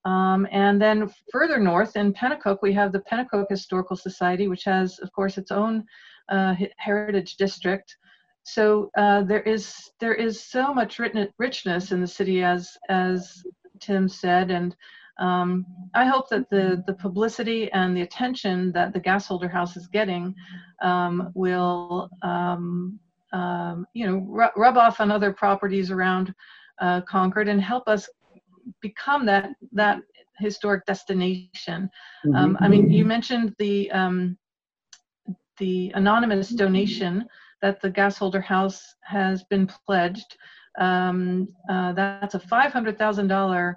Um, 0.06 0.48
and 0.52 0.82
then 0.82 1.10
further 1.32 1.60
north 1.60 1.96
in 1.96 2.14
Penacook, 2.14 2.60
we 2.62 2.74
have 2.74 2.92
the 2.92 3.04
Penacook 3.10 3.46
Historical 3.50 3.96
Society, 3.96 4.48
which 4.48 4.66
has, 4.66 5.00
of 5.00 5.12
course, 5.14 5.38
its 5.38 5.52
own 5.52 5.86
uh, 6.30 6.56
heritage 6.78 7.36
district. 7.36 7.96
So 8.44 8.92
uh, 8.98 9.24
there 9.24 9.42
is 9.42 9.92
there 10.00 10.14
is 10.14 10.44
so 10.44 10.74
much 10.74 11.00
richness 11.38 11.94
in 11.94 12.02
the 12.02 12.08
city, 12.08 12.44
as 12.44 12.78
as 12.90 13.42
Tim 13.80 14.10
said, 14.10 14.52
and 14.52 14.76
um, 15.20 15.66
I 15.94 16.06
hope 16.06 16.28
that 16.30 16.50
the, 16.50 16.84
the 16.88 16.94
publicity 16.94 17.72
and 17.72 17.96
the 17.96 18.02
attention 18.02 18.72
that 18.74 18.94
the 18.94 19.00
Gasholder 19.00 19.50
House 19.50 19.78
is 19.78 19.88
getting 19.88 20.36
um, 20.82 21.32
will 21.36 22.10
um, 22.24 23.00
um, 23.34 23.88
you 23.94 24.06
know, 24.06 24.18
rub 24.56 24.78
off 24.78 25.00
on 25.00 25.12
other 25.12 25.34
properties 25.34 25.92
around 25.92 26.34
uh, 26.80 27.02
Concord 27.02 27.48
and 27.48 27.62
help 27.62 27.88
us 27.88 28.08
become 28.82 29.26
that 29.26 29.52
that 29.72 30.02
historic 30.40 30.86
destination. 30.86 31.90
Mm-hmm. 32.26 32.36
Um, 32.36 32.58
I 32.60 32.68
mean, 32.68 32.92
you 32.92 33.06
mentioned 33.06 33.56
the 33.60 33.92
um, 33.92 34.38
the 35.58 35.92
anonymous 35.96 36.50
donation 36.50 37.26
that 37.62 37.82
the 37.82 37.90
Gasholder 37.90 38.44
House 38.44 38.96
has 39.02 39.44
been 39.46 39.70
pledged. 39.86 40.38
Um, 40.80 41.48
uh, 41.70 41.94
that's 41.94 42.36
a 42.36 42.40
$500,000 42.40 43.76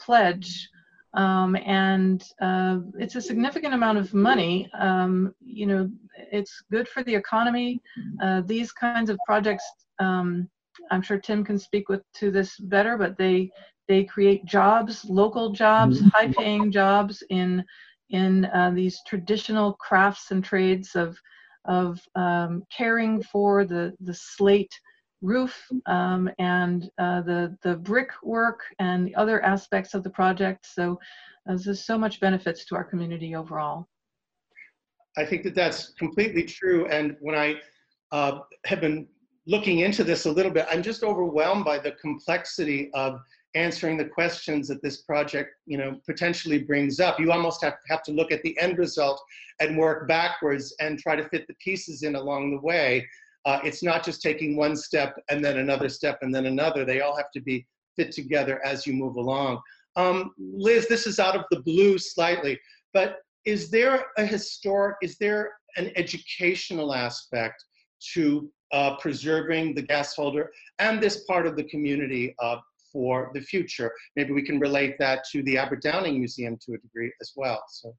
pledge, 0.00 0.68
um, 1.14 1.56
and 1.56 2.24
uh, 2.40 2.78
it's 2.98 3.16
a 3.16 3.20
significant 3.20 3.74
amount 3.74 3.98
of 3.98 4.12
money. 4.14 4.68
Um, 4.78 5.34
you 5.40 5.66
know, 5.66 5.90
it's 6.32 6.62
good 6.70 6.88
for 6.88 7.02
the 7.02 7.14
economy. 7.14 7.80
Uh, 8.22 8.42
these 8.44 8.72
kinds 8.72 9.10
of 9.10 9.18
projects, 9.26 9.64
um, 9.98 10.48
I'm 10.90 11.02
sure 11.02 11.18
Tim 11.18 11.44
can 11.44 11.58
speak 11.58 11.88
with 11.88 12.02
to 12.14 12.30
this 12.30 12.58
better, 12.58 12.96
but 12.96 13.16
they 13.16 13.50
they 13.88 14.04
create 14.04 14.44
jobs, 14.44 15.04
local 15.06 15.50
jobs, 15.52 16.00
Mhm. 16.00 16.10
high-paying 16.12 16.70
jobs 16.70 17.22
in 17.30 17.64
in 18.10 18.46
uh, 18.46 18.70
these 18.74 19.00
traditional 19.06 19.74
crafts 19.74 20.30
and 20.30 20.44
trades 20.44 20.94
of 20.96 21.18
of 21.66 22.00
um, 22.14 22.62
caring 22.76 23.22
for 23.22 23.64
the 23.64 23.94
the 24.00 24.14
slate 24.14 24.72
roof 25.20 25.66
um, 25.86 26.30
and 26.38 26.90
uh, 26.98 27.20
the 27.22 27.56
the 27.62 27.76
brick 27.76 28.10
work 28.22 28.60
and 28.78 29.06
the 29.06 29.14
other 29.14 29.42
aspects 29.42 29.94
of 29.94 30.02
the 30.04 30.10
project. 30.10 30.66
So 30.66 30.98
uh, 31.48 31.56
there's 31.62 31.84
so 31.84 31.98
much 31.98 32.20
benefits 32.20 32.64
to 32.66 32.76
our 32.76 32.84
community 32.84 33.34
overall. 33.34 33.88
I 35.16 35.24
think 35.24 35.42
that 35.44 35.54
that's 35.54 35.92
completely 35.98 36.44
true. 36.44 36.86
And 36.86 37.16
when 37.20 37.34
I 37.34 37.56
uh, 38.12 38.40
have 38.66 38.80
been 38.80 39.06
looking 39.48 39.78
into 39.80 40.04
this 40.04 40.26
a 40.26 40.30
little 40.30 40.52
bit, 40.52 40.66
I'm 40.70 40.82
just 40.82 41.02
overwhelmed 41.02 41.64
by 41.64 41.78
the 41.78 41.92
complexity 41.92 42.90
of 42.92 43.18
answering 43.54 43.96
the 43.96 44.04
questions 44.04 44.68
that 44.68 44.82
this 44.82 44.98
project, 44.98 45.54
you 45.64 45.78
know, 45.78 45.98
potentially 46.06 46.58
brings 46.58 47.00
up. 47.00 47.18
You 47.18 47.32
almost 47.32 47.64
have, 47.64 47.76
have 47.88 48.02
to 48.04 48.12
look 48.12 48.30
at 48.30 48.42
the 48.42 48.56
end 48.60 48.76
result 48.76 49.20
and 49.58 49.78
work 49.78 50.06
backwards 50.06 50.74
and 50.80 50.98
try 50.98 51.16
to 51.16 51.26
fit 51.30 51.46
the 51.48 51.54
pieces 51.54 52.02
in 52.02 52.14
along 52.14 52.50
the 52.50 52.60
way. 52.60 53.08
Uh, 53.46 53.58
it's 53.64 53.82
not 53.82 54.04
just 54.04 54.20
taking 54.20 54.54
one 54.54 54.76
step 54.76 55.16
and 55.30 55.42
then 55.42 55.58
another 55.58 55.88
step 55.88 56.18
and 56.20 56.32
then 56.32 56.44
another. 56.44 56.84
They 56.84 57.00
all 57.00 57.16
have 57.16 57.30
to 57.30 57.40
be 57.40 57.66
fit 57.96 58.12
together 58.12 58.62
as 58.66 58.86
you 58.86 58.92
move 58.92 59.16
along. 59.16 59.62
Um, 59.96 60.32
Liz, 60.38 60.86
this 60.88 61.06
is 61.06 61.18
out 61.18 61.34
of 61.34 61.46
the 61.50 61.60
blue 61.60 61.96
slightly, 61.96 62.60
but 62.92 63.20
is 63.46 63.70
there 63.70 64.04
a 64.18 64.26
historic, 64.26 64.96
is 65.02 65.16
there 65.16 65.54
an 65.78 65.90
educational 65.96 66.92
aspect 66.94 67.64
to 68.12 68.50
uh, 68.72 68.96
preserving 68.96 69.74
the 69.74 69.82
gas 69.82 70.14
holder 70.14 70.50
and 70.78 71.02
this 71.02 71.24
part 71.24 71.46
of 71.46 71.56
the 71.56 71.64
community 71.64 72.34
uh, 72.40 72.56
for 72.92 73.30
the 73.34 73.40
future? 73.40 73.92
Maybe 74.16 74.32
we 74.32 74.42
can 74.42 74.58
relate 74.58 74.96
that 74.98 75.24
to 75.32 75.42
the 75.42 75.58
Abbott 75.58 75.82
Downing 75.82 76.18
Museum 76.18 76.58
to 76.66 76.74
a 76.74 76.78
degree 76.78 77.12
as 77.20 77.32
well. 77.36 77.62
So. 77.68 77.94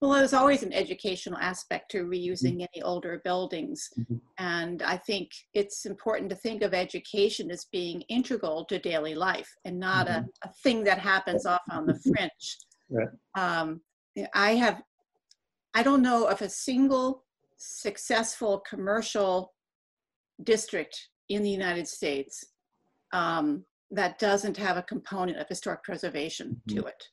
Well, 0.00 0.12
there's 0.12 0.32
always 0.32 0.62
an 0.62 0.72
educational 0.72 1.38
aspect 1.38 1.90
to 1.90 2.04
reusing 2.04 2.66
any 2.72 2.82
older 2.82 3.20
buildings. 3.24 3.88
Mhm. 3.98 4.20
And 4.38 4.80
I 4.82 4.96
think 4.96 5.30
it's 5.54 5.86
important 5.86 6.30
to 6.30 6.36
think 6.36 6.62
of 6.62 6.72
education 6.72 7.50
as 7.50 7.64
being 7.72 8.02
integral 8.02 8.64
to 8.66 8.78
daily 8.78 9.16
life 9.16 9.52
and 9.64 9.78
not 9.80 10.06
a, 10.06 10.24
a 10.44 10.52
thing 10.62 10.84
that 10.84 11.00
happens 11.00 11.46
off 11.46 11.62
on 11.70 11.86
the 11.86 11.98
fringe. 11.98 12.58
Right. 12.88 13.08
Um, 13.34 13.80
I 14.34 14.54
have, 14.54 14.82
I 15.74 15.82
don't 15.82 16.02
know 16.02 16.26
of 16.26 16.42
a 16.42 16.48
single 16.48 17.24
successful 17.58 18.62
commercial 18.68 19.52
district 20.44 21.08
in 21.28 21.42
the 21.42 21.50
United 21.50 21.86
States 21.86 22.44
um, 23.12 23.64
that 23.90 24.18
doesn't 24.18 24.56
have 24.56 24.76
a 24.76 24.82
component 24.82 25.38
of 25.38 25.48
historic 25.48 25.82
preservation 25.82 26.60
to 26.68 26.84
it. 26.84 27.04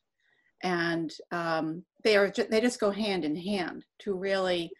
And 0.63 1.12
um, 1.31 1.84
they 2.03 2.15
are 2.15 2.31
they 2.49 2.62
just 2.62 2.79
go 2.79 2.91
hand 2.91 3.25
in 3.25 3.36
hand 3.36 3.86
to 3.99 4.13
really 4.13 4.71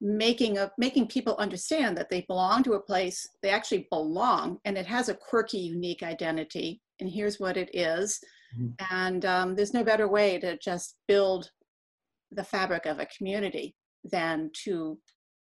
making 0.00 0.58
a 0.58 0.70
making 0.78 1.06
people 1.06 1.36
understand 1.36 1.96
that 1.96 2.10
they 2.10 2.22
belong 2.22 2.62
to 2.64 2.72
a 2.72 2.80
place 2.80 3.24
they 3.40 3.50
actually 3.50 3.86
belong 3.88 4.58
and 4.64 4.76
it 4.76 4.84
has 4.84 5.08
a 5.08 5.14
quirky 5.14 5.58
unique 5.58 6.02
identity 6.02 6.82
and 7.00 7.08
here's 7.08 7.38
what 7.38 7.56
it 7.56 7.70
is. 7.72 8.20
Mhm. 8.58 8.74
and 8.90 9.24
um, 9.24 9.54
there's 9.54 9.72
no 9.72 9.82
better 9.82 10.08
way 10.08 10.38
to 10.38 10.58
just 10.58 10.96
build 11.08 11.50
the 12.32 12.44
fabric 12.44 12.84
of 12.84 12.98
a 12.98 13.06
community 13.06 13.74
than 14.04 14.50
to 14.64 14.98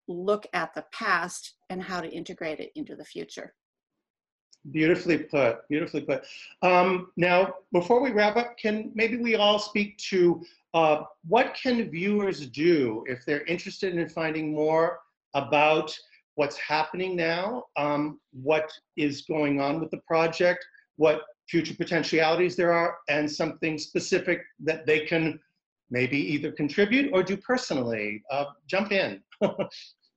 look 0.07 0.45
at 0.53 0.73
the 0.73 0.85
past 0.91 1.55
and 1.69 1.81
how 1.81 2.01
to 2.01 2.09
integrate 2.09 2.59
it 2.59 2.71
into 2.75 2.95
the 2.95 3.05
future. 3.05 3.53
Beautifully 4.71 5.17
put, 5.17 5.67
beautifully 5.69 6.01
put. 6.01 6.25
Um, 6.61 7.11
now, 7.17 7.55
before 7.73 8.01
we 8.01 8.11
wrap 8.11 8.37
up, 8.37 8.57
can 8.57 8.91
maybe 8.95 9.17
we 9.17 9.35
all 9.35 9.59
speak 9.59 9.97
to 10.09 10.41
uh, 10.73 11.03
what 11.27 11.57
can 11.61 11.89
viewers 11.89 12.47
do 12.47 13.03
if 13.07 13.25
they're 13.25 13.45
interested 13.45 13.95
in 13.95 14.07
finding 14.07 14.53
more 14.53 14.99
about 15.33 15.97
what's 16.35 16.57
happening 16.57 17.15
now, 17.15 17.63
um, 17.77 18.19
what 18.31 18.71
is 18.95 19.21
going 19.23 19.61
on 19.61 19.79
with 19.79 19.91
the 19.91 20.01
project, 20.07 20.65
what 20.95 21.21
future 21.47 21.75
potentialities 21.75 22.55
there 22.55 22.71
are, 22.71 22.97
and 23.09 23.29
something 23.29 23.77
specific 23.77 24.41
that 24.59 24.85
they 24.85 25.01
can 25.01 25.39
maybe 25.89 26.17
either 26.17 26.51
contribute 26.51 27.11
or 27.13 27.23
do 27.23 27.37
personally. 27.37 28.23
Uh, 28.31 28.45
jump 28.67 28.91
in. 28.91 29.21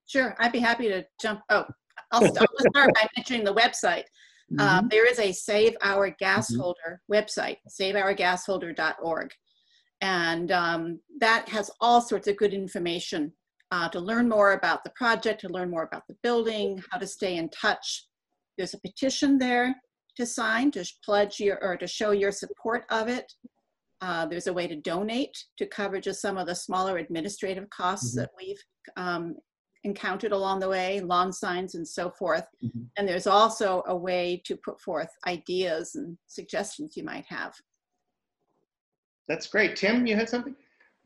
sure 0.09 0.37
i'd 0.38 0.52
be 0.52 0.61
happy 0.61 0.87
to 0.88 1.05
jump 1.20 1.40
oh 1.50 1.64
i'll, 2.12 2.22
I'll 2.22 2.31
start 2.70 2.90
by 2.94 3.09
mentioning 3.16 3.42
the 3.44 3.55
website 3.55 4.05
Uh, 4.61 4.81
there 4.88 5.11
is 5.11 5.18
a 5.18 5.33
Save 5.33 5.74
Our 5.83 6.11
Gas 6.11 6.52
Mhm. 6.52 6.61
Holder 6.61 7.02
website, 7.11 7.57
saveourgasholder.org. 7.68 9.31
And 10.00 10.52
um, 10.52 11.00
that 11.18 11.48
has 11.48 11.68
all 11.81 12.00
sorts 12.00 12.29
of 12.29 12.37
good 12.37 12.55
information 12.55 13.33
uh, 13.72 13.88
to 13.88 13.98
learn 13.98 14.29
more 14.29 14.52
about 14.52 14.85
the 14.85 14.90
project, 14.90 15.40
to 15.40 15.48
learn 15.48 15.68
more 15.68 15.83
about 15.83 16.05
the 16.07 16.14
building, 16.22 16.81
how 16.92 16.98
to 16.98 17.07
stay 17.09 17.37
in 17.37 17.48
touch. 17.50 18.07
There's 18.57 18.74
a 18.74 18.79
petition 18.79 19.37
there 19.38 19.74
to 20.16 20.24
sign, 20.24 20.70
to 20.72 20.85
pledge 21.05 21.40
your, 21.40 21.59
or 21.61 21.76
to 21.76 21.87
show 21.88 22.12
your 22.12 22.31
support 22.31 22.85
of 22.90 23.09
it. 23.09 23.33
Uh, 24.00 24.26
there's 24.26 24.46
a 24.46 24.52
way 24.52 24.66
to 24.66 24.76
donate 24.76 25.37
to 25.56 25.66
cover 25.66 26.00
just 26.00 26.20
some 26.20 26.37
of 26.37 26.46
the 26.46 26.54
smaller 26.54 26.98
administrative 26.98 27.68
costs 27.70 28.12
Mhm. 28.12 28.16
that 28.16 28.30
we've 28.37 28.62
um, 28.96 29.37
encountered 29.85 30.32
along 30.32 30.61
the 30.61 30.68
way, 30.68 31.00
lawn 31.00 31.32
signs 31.32 31.74
and 31.74 31.87
so 31.87 32.11
forth. 32.11 32.44
Mhm. 32.62 32.88
And 32.96 33.09
there's 33.09 33.26
also 33.26 33.82
a 33.87 33.96
way 33.96 34.40
to 34.44 34.56
put 34.56 34.80
forth 34.80 35.09
ideas 35.26 35.94
and 35.94 36.18
suggestions 36.26 36.96
you 36.96 37.04
might 37.04 37.24
have. 37.26 37.54
That's 39.28 39.46
great. 39.48 39.76
Tim, 39.76 40.06
you 40.06 40.14
had 40.14 40.28
something? 40.28 40.54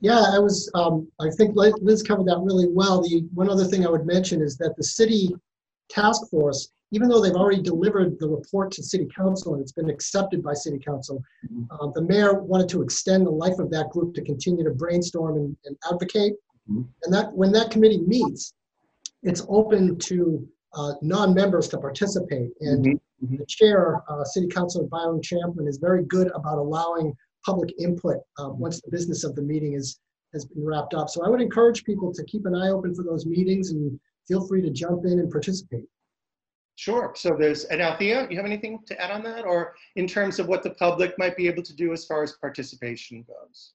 Yeah, 0.00 0.20
I 0.34 0.38
was, 0.38 0.70
um, 0.74 1.10
I 1.20 1.30
think 1.30 1.56
Liz 1.56 1.74
Liz 1.80 2.02
covered 2.02 2.26
that 2.26 2.38
really 2.40 2.68
well. 2.68 3.02
The 3.02 3.20
one 3.34 3.50
other 3.50 3.64
thing 3.66 3.86
I 3.86 3.90
would 3.90 4.06
mention 4.06 4.42
is 4.42 4.56
that 4.58 4.74
the 4.76 4.82
city 4.84 5.34
task 5.90 6.28
force, 6.30 6.70
even 6.92 7.08
though 7.08 7.20
they've 7.20 7.34
already 7.34 7.62
delivered 7.62 8.18
the 8.18 8.28
report 8.28 8.72
to 8.72 8.82
city 8.82 9.06
council 9.16 9.54
and 9.54 9.62
it's 9.62 9.72
been 9.72 9.90
accepted 9.90 10.42
by 10.42 10.54
city 10.54 10.78
council, 10.78 11.22
uh, 11.70 11.86
the 11.94 12.02
mayor 12.02 12.42
wanted 12.42 12.68
to 12.68 12.82
extend 12.82 13.26
the 13.26 13.30
life 13.30 13.58
of 13.58 13.70
that 13.70 13.90
group 13.90 14.14
to 14.14 14.22
continue 14.22 14.64
to 14.64 14.70
brainstorm 14.70 15.36
and, 15.36 15.56
and 15.64 15.76
advocate. 15.90 16.34
Mhm. 16.68 16.86
And 17.04 17.14
that, 17.14 17.32
when 17.32 17.52
that 17.52 17.70
committee 17.70 18.00
meets, 18.00 18.54
it's 19.22 19.44
open 19.48 19.98
to 19.98 20.46
uh, 20.72 20.94
non-members 21.02 21.68
to 21.68 21.78
participate. 21.78 22.52
And 22.60 22.84
Mhm, 22.84 23.00
mhm. 23.24 23.38
the 23.38 23.46
chair, 23.46 24.02
uh, 24.08 24.24
City 24.24 24.46
Councilor 24.46 24.84
Byron 24.86 25.20
Champlin, 25.20 25.66
is 25.66 25.78
very 25.78 26.04
good 26.04 26.30
about 26.34 26.58
allowing 26.58 27.12
public 27.44 27.72
input 27.78 28.18
uh, 28.38 28.50
once 28.50 28.80
the 28.80 28.90
business 28.90 29.24
of 29.24 29.34
the 29.34 29.42
meeting 29.42 29.72
is, 29.74 29.98
has 30.32 30.44
been 30.44 30.64
wrapped 30.64 30.94
up. 30.94 31.08
So 31.08 31.24
I 31.24 31.28
would 31.28 31.40
encourage 31.40 31.82
people 31.84 32.12
to 32.14 32.22
keep 32.24 32.46
an 32.46 32.54
eye 32.54 32.68
open 32.70 32.94
for 32.94 33.02
those 33.02 33.26
meetings 33.26 33.70
and 33.70 33.98
feel 34.28 34.46
free 34.46 34.62
to 34.62 34.70
jump 34.70 35.04
in 35.06 35.18
and 35.18 35.28
participate. 35.30 35.88
Sure. 36.80 37.12
So 37.14 37.36
there's, 37.38 37.64
and 37.64 37.82
Althea, 37.82 38.26
you 38.30 38.38
have 38.38 38.46
anything 38.46 38.78
to 38.86 38.98
add 38.98 39.10
on 39.10 39.22
that? 39.24 39.44
Or 39.44 39.74
in 39.96 40.06
terms 40.06 40.38
of 40.38 40.48
what 40.48 40.62
the 40.62 40.70
public 40.70 41.12
might 41.18 41.36
be 41.36 41.46
able 41.46 41.62
to 41.62 41.76
do 41.76 41.92
as 41.92 42.06
far 42.06 42.22
as 42.22 42.32
participation 42.32 43.22
goes? 43.28 43.74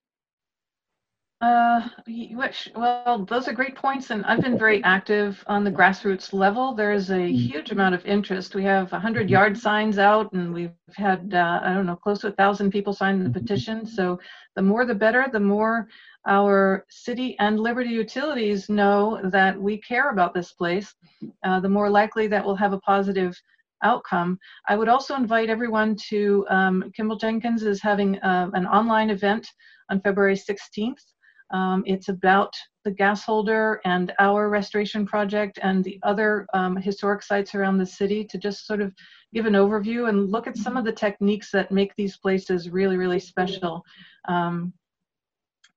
Uh, 1.41 1.89
which, 2.07 2.71
well, 2.75 3.25
those 3.25 3.47
are 3.47 3.53
great 3.53 3.75
points, 3.75 4.09
and 4.09 4.25
I've 4.25 4.41
been 4.41 4.57
very 4.57 4.81
active 4.85 5.43
on 5.47 5.65
the 5.65 5.71
grassroots 5.71 6.31
level. 6.31 6.73
There's 6.73 7.11
a 7.11 7.27
huge 7.27 7.71
amount 7.71 7.93
of 7.93 8.05
interest. 8.05 8.55
We 8.55 8.63
have 8.63 8.91
100 8.93 9.29
yard 9.29 9.57
signs 9.57 9.97
out, 9.97 10.31
and 10.31 10.53
we've 10.53 10.71
had, 10.95 11.33
uh, 11.33 11.59
I 11.61 11.73
don't 11.73 11.85
know, 11.85 11.97
close 11.97 12.21
to 12.21 12.27
a 12.27 12.31
thousand 12.31 12.71
people 12.71 12.93
sign 12.93 13.21
the 13.21 13.29
petition. 13.29 13.85
So 13.85 14.17
the 14.55 14.61
more 14.61 14.85
the 14.85 14.95
better, 14.95 15.27
the 15.31 15.41
more 15.41 15.89
our 16.25 16.85
city 16.89 17.37
and 17.39 17.59
Liberty 17.59 17.89
Utilities 17.89 18.69
know 18.69 19.19
that 19.25 19.59
we 19.61 19.77
care 19.81 20.11
about 20.11 20.33
this 20.33 20.53
place, 20.53 20.95
uh, 21.43 21.59
the 21.59 21.69
more 21.69 21.89
likely 21.89 22.27
that 22.27 22.45
we'll 22.45 22.55
have 22.55 22.73
a 22.73 22.79
positive 22.79 23.39
outcome. 23.83 24.39
I 24.69 24.77
would 24.77 24.87
also 24.87 25.15
invite 25.15 25.49
everyone 25.49 25.97
to, 26.07 26.45
um, 26.49 26.91
Kimball 26.95 27.17
Jenkins 27.17 27.63
is 27.63 27.81
having 27.81 28.17
uh, 28.19 28.49
an 28.53 28.65
online 28.65 29.09
event 29.09 29.45
on 29.89 29.99
February 29.99 30.35
16th. 30.35 31.03
Um, 31.51 31.83
it's 31.85 32.09
about 32.09 32.53
the 32.83 32.91
gas 32.91 33.23
holder 33.23 33.81
and 33.85 34.13
our 34.19 34.49
restoration 34.49 35.05
project 35.05 35.59
and 35.61 35.83
the 35.83 35.99
other 36.03 36.47
um, 36.53 36.75
historic 36.75 37.23
sites 37.23 37.55
around 37.55 37.77
the 37.77 37.85
city 37.85 38.23
to 38.25 38.37
just 38.37 38.65
sort 38.65 38.81
of 38.81 38.93
give 39.33 39.45
an 39.45 39.53
overview 39.53 40.09
and 40.09 40.31
look 40.31 40.47
at 40.47 40.57
some 40.57 40.77
of 40.77 40.85
the 40.85 40.91
techniques 40.91 41.51
that 41.51 41.71
make 41.71 41.95
these 41.95 42.17
places 42.17 42.69
really, 42.69 42.97
really 42.97 43.19
special. 43.19 43.83
Um, 44.27 44.73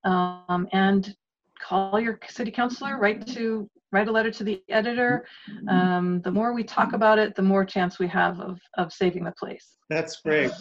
um, 0.05 0.69
and 0.73 1.15
call 1.61 2.01
your 2.01 2.19
city 2.29 2.51
councilor, 2.51 2.99
write 2.99 3.27
to 3.29 3.69
write 3.91 4.09
a 4.09 4.13
letter 4.13 4.31
to 4.31 4.45
the 4.45 4.63
editor. 4.69 5.27
Um, 5.69 6.21
the 6.23 6.31
more 6.31 6.53
we 6.53 6.63
talk 6.63 6.93
about 6.93 7.19
it, 7.19 7.35
the 7.35 7.43
more 7.43 7.65
chance 7.65 7.99
we 7.99 8.07
have 8.09 8.39
of, 8.41 8.61
of 8.77 8.93
saving 8.93 9.25
the 9.25 9.33
place. 9.33 9.77
That's 9.89 10.21
great. 10.21 10.53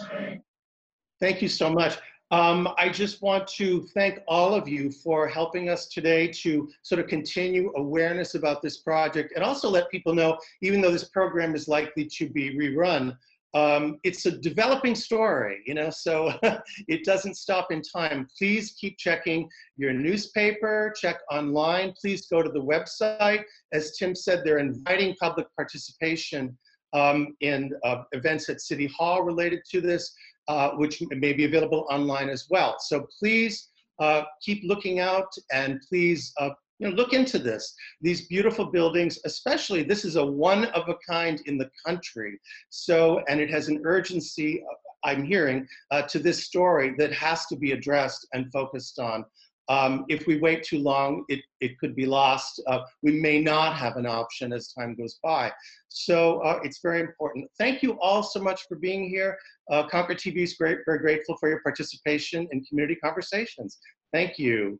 Thank 1.19 1.41
you 1.41 1.47
so 1.47 1.69
much. 1.69 1.97
Um, 2.31 2.67
I 2.77 2.89
just 2.89 3.21
want 3.21 3.47
to 3.49 3.83
thank 3.93 4.19
all 4.27 4.53
of 4.53 4.67
you 4.67 4.91
for 4.91 5.27
helping 5.27 5.69
us 5.69 5.87
today 5.87 6.27
to 6.27 6.69
sort 6.81 6.99
of 6.99 7.07
continue 7.07 7.71
awareness 7.77 8.35
about 8.35 8.61
this 8.61 8.79
project 8.79 9.31
and 9.35 9.45
also 9.45 9.69
let 9.69 9.89
people 9.89 10.13
know, 10.13 10.37
even 10.61 10.81
though 10.81 10.91
this 10.91 11.05
program 11.05 11.55
is 11.55 11.69
likely 11.69 12.05
to 12.17 12.29
be 12.29 12.57
rerun, 12.57 13.15
um, 13.53 13.97
it's 14.03 14.25
a 14.25 14.31
developing 14.31 14.93
story, 14.93 15.63
you 15.65 15.73
know, 15.73 15.89
so 15.89 16.33
it 16.87 17.05
doesn't 17.05 17.35
stop 17.35 17.71
in 17.71 17.81
time. 17.81 18.27
Please 18.37 18.75
keep 18.79 18.97
checking 18.97 19.49
your 19.77 19.93
newspaper, 19.93 20.93
check 20.99 21.19
online. 21.31 21.93
Please 21.99 22.27
go 22.27 22.43
to 22.43 22.49
the 22.49 22.61
website. 22.61 23.43
As 23.71 23.95
Tim 23.97 24.13
said, 24.13 24.41
they're 24.43 24.59
inviting 24.59 25.15
public 25.15 25.47
participation 25.55 26.57
um, 26.93 27.35
in 27.39 27.71
uh, 27.85 28.03
events 28.11 28.49
at 28.49 28.61
City 28.61 28.87
Hall 28.87 29.23
related 29.23 29.61
to 29.71 29.81
this 29.81 30.13
uh, 30.47 30.71
which 30.71 31.01
may 31.09 31.33
be 31.33 31.45
available 31.45 31.85
online 31.89 32.29
as 32.29 32.47
well. 32.49 32.77
So 32.79 33.07
please 33.19 33.69
uh, 33.99 34.23
keep 34.41 34.63
looking 34.63 34.99
out 34.99 35.31
and 35.51 35.81
please 35.89 36.33
uh, 36.39 36.49
you 36.79 36.89
know, 36.89 36.95
look 36.95 37.13
into 37.13 37.39
this. 37.39 37.73
These 38.01 38.27
beautiful 38.27 38.65
buildings, 38.65 39.19
especially 39.25 39.83
this 39.83 40.05
is 40.05 40.15
a 40.15 40.25
one 40.25 40.65
of 40.65 40.87
a 40.89 40.95
kind 41.07 41.41
in 41.45 41.57
the 41.57 41.69
country. 41.85 42.39
So, 42.69 43.23
and 43.27 43.39
it 43.39 43.49
has 43.49 43.67
an 43.67 43.81
urgency, 43.83 44.61
uh, 44.61 45.07
I'm 45.07 45.23
hearing, 45.23 45.67
uh, 45.91 46.03
to 46.03 46.19
this 46.19 46.45
story 46.45 46.93
that 46.97 47.11
has 47.13 47.45
to 47.47 47.55
be 47.55 47.71
addressed 47.71 48.27
and 48.33 48.51
focused 48.51 48.99
on. 48.99 49.25
Um, 49.69 50.05
if 50.07 50.27
we 50.27 50.37
wait 50.39 50.63
too 50.63 50.79
long, 50.79 51.25
it, 51.27 51.41
it 51.59 51.77
could 51.79 51.95
be 51.95 52.05
lost. 52.05 52.61
Uh, 52.67 52.79
we 53.03 53.19
may 53.19 53.39
not 53.41 53.75
have 53.75 53.97
an 53.97 54.05
option 54.05 54.53
as 54.53 54.71
time 54.71 54.95
goes 54.95 55.19
by. 55.21 55.51
So 55.89 56.39
uh, 56.41 56.59
it's 56.63 56.79
very 56.81 57.01
important. 57.01 57.49
Thank 57.57 57.83
you 57.83 57.99
all 57.99 58.23
so 58.23 58.41
much 58.41 58.67
for 58.67 58.75
being 58.75 59.09
here. 59.09 59.37
Uh, 59.69 59.87
Concord 59.87 60.19
TV 60.19 60.37
is 60.37 60.53
great, 60.53 60.79
very 60.85 60.99
grateful 60.99 61.35
for 61.37 61.49
your 61.49 61.61
participation 61.61 62.47
in 62.51 62.63
community 62.63 62.95
conversations. 62.95 63.79
Thank 64.13 64.37
you. 64.39 64.79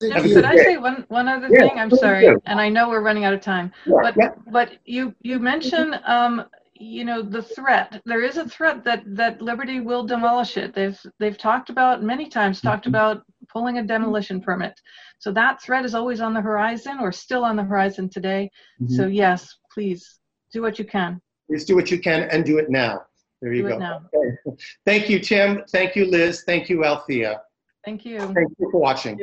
Thank 0.00 0.14
could 0.32 0.44
I 0.44 0.56
say 0.56 0.76
one, 0.76 1.04
one 1.08 1.26
other 1.26 1.48
Yeah, 1.50 1.62
thing? 1.62 1.78
I'm 1.78 1.90
sorry, 1.90 2.28
and 2.46 2.60
I 2.60 2.68
know 2.68 2.88
we're 2.88 3.00
running 3.00 3.24
out 3.24 3.34
of 3.34 3.40
time. 3.40 3.72
But, 3.84 4.14
Yeah. 4.16 4.30
but 4.46 4.74
you, 4.84 5.12
you 5.22 5.40
mentioned, 5.40 6.00
um, 6.06 6.44
you 6.74 7.04
know, 7.04 7.20
the 7.22 7.42
threat. 7.42 8.00
There 8.04 8.22
is 8.22 8.36
a 8.36 8.48
threat 8.48 8.84
that, 8.84 9.02
that 9.16 9.42
Liberty 9.42 9.80
will 9.80 10.04
demolish 10.04 10.56
it. 10.56 10.72
They've, 10.72 11.00
they've 11.18 11.36
talked 11.36 11.68
about, 11.68 12.04
many 12.04 12.28
times, 12.28 12.60
talked 12.60 12.86
Mm-hmm. 12.86 12.94
about 12.94 13.24
pulling 13.52 13.78
a 13.78 13.82
demolition 13.82 14.40
permit. 14.40 14.78
So 15.18 15.32
that 15.32 15.62
threat 15.62 15.84
is 15.84 15.94
always 15.94 16.20
on 16.20 16.34
the 16.34 16.40
horizon 16.40 16.98
or 17.00 17.12
still 17.12 17.44
on 17.44 17.56
the 17.56 17.64
horizon 17.64 18.08
today. 18.08 18.50
Mm-hmm. 18.80 18.94
So 18.94 19.06
yes, 19.06 19.56
please, 19.72 20.18
do 20.52 20.62
what 20.62 20.78
you 20.78 20.84
can. 20.84 21.20
Please 21.48 21.64
do 21.64 21.74
what 21.74 21.90
you 21.90 21.98
can 21.98 22.28
and 22.30 22.44
do 22.44 22.58
it 22.58 22.70
now. 22.70 23.02
There 23.40 23.52
you 23.52 23.62
Do 23.62 23.78
go. 23.78 24.00
Okay. 24.14 24.56
Thank 24.86 25.08
you, 25.08 25.20
Tim. 25.20 25.62
Thank 25.70 25.94
you, 25.96 26.10
Liz. 26.10 26.42
Thank 26.44 26.68
you, 26.68 26.84
Althea. 26.84 27.40
Thank 27.84 28.04
you. 28.04 28.18
Thank 28.18 28.50
you 28.58 28.70
for 28.70 28.80
watching. 28.80 29.18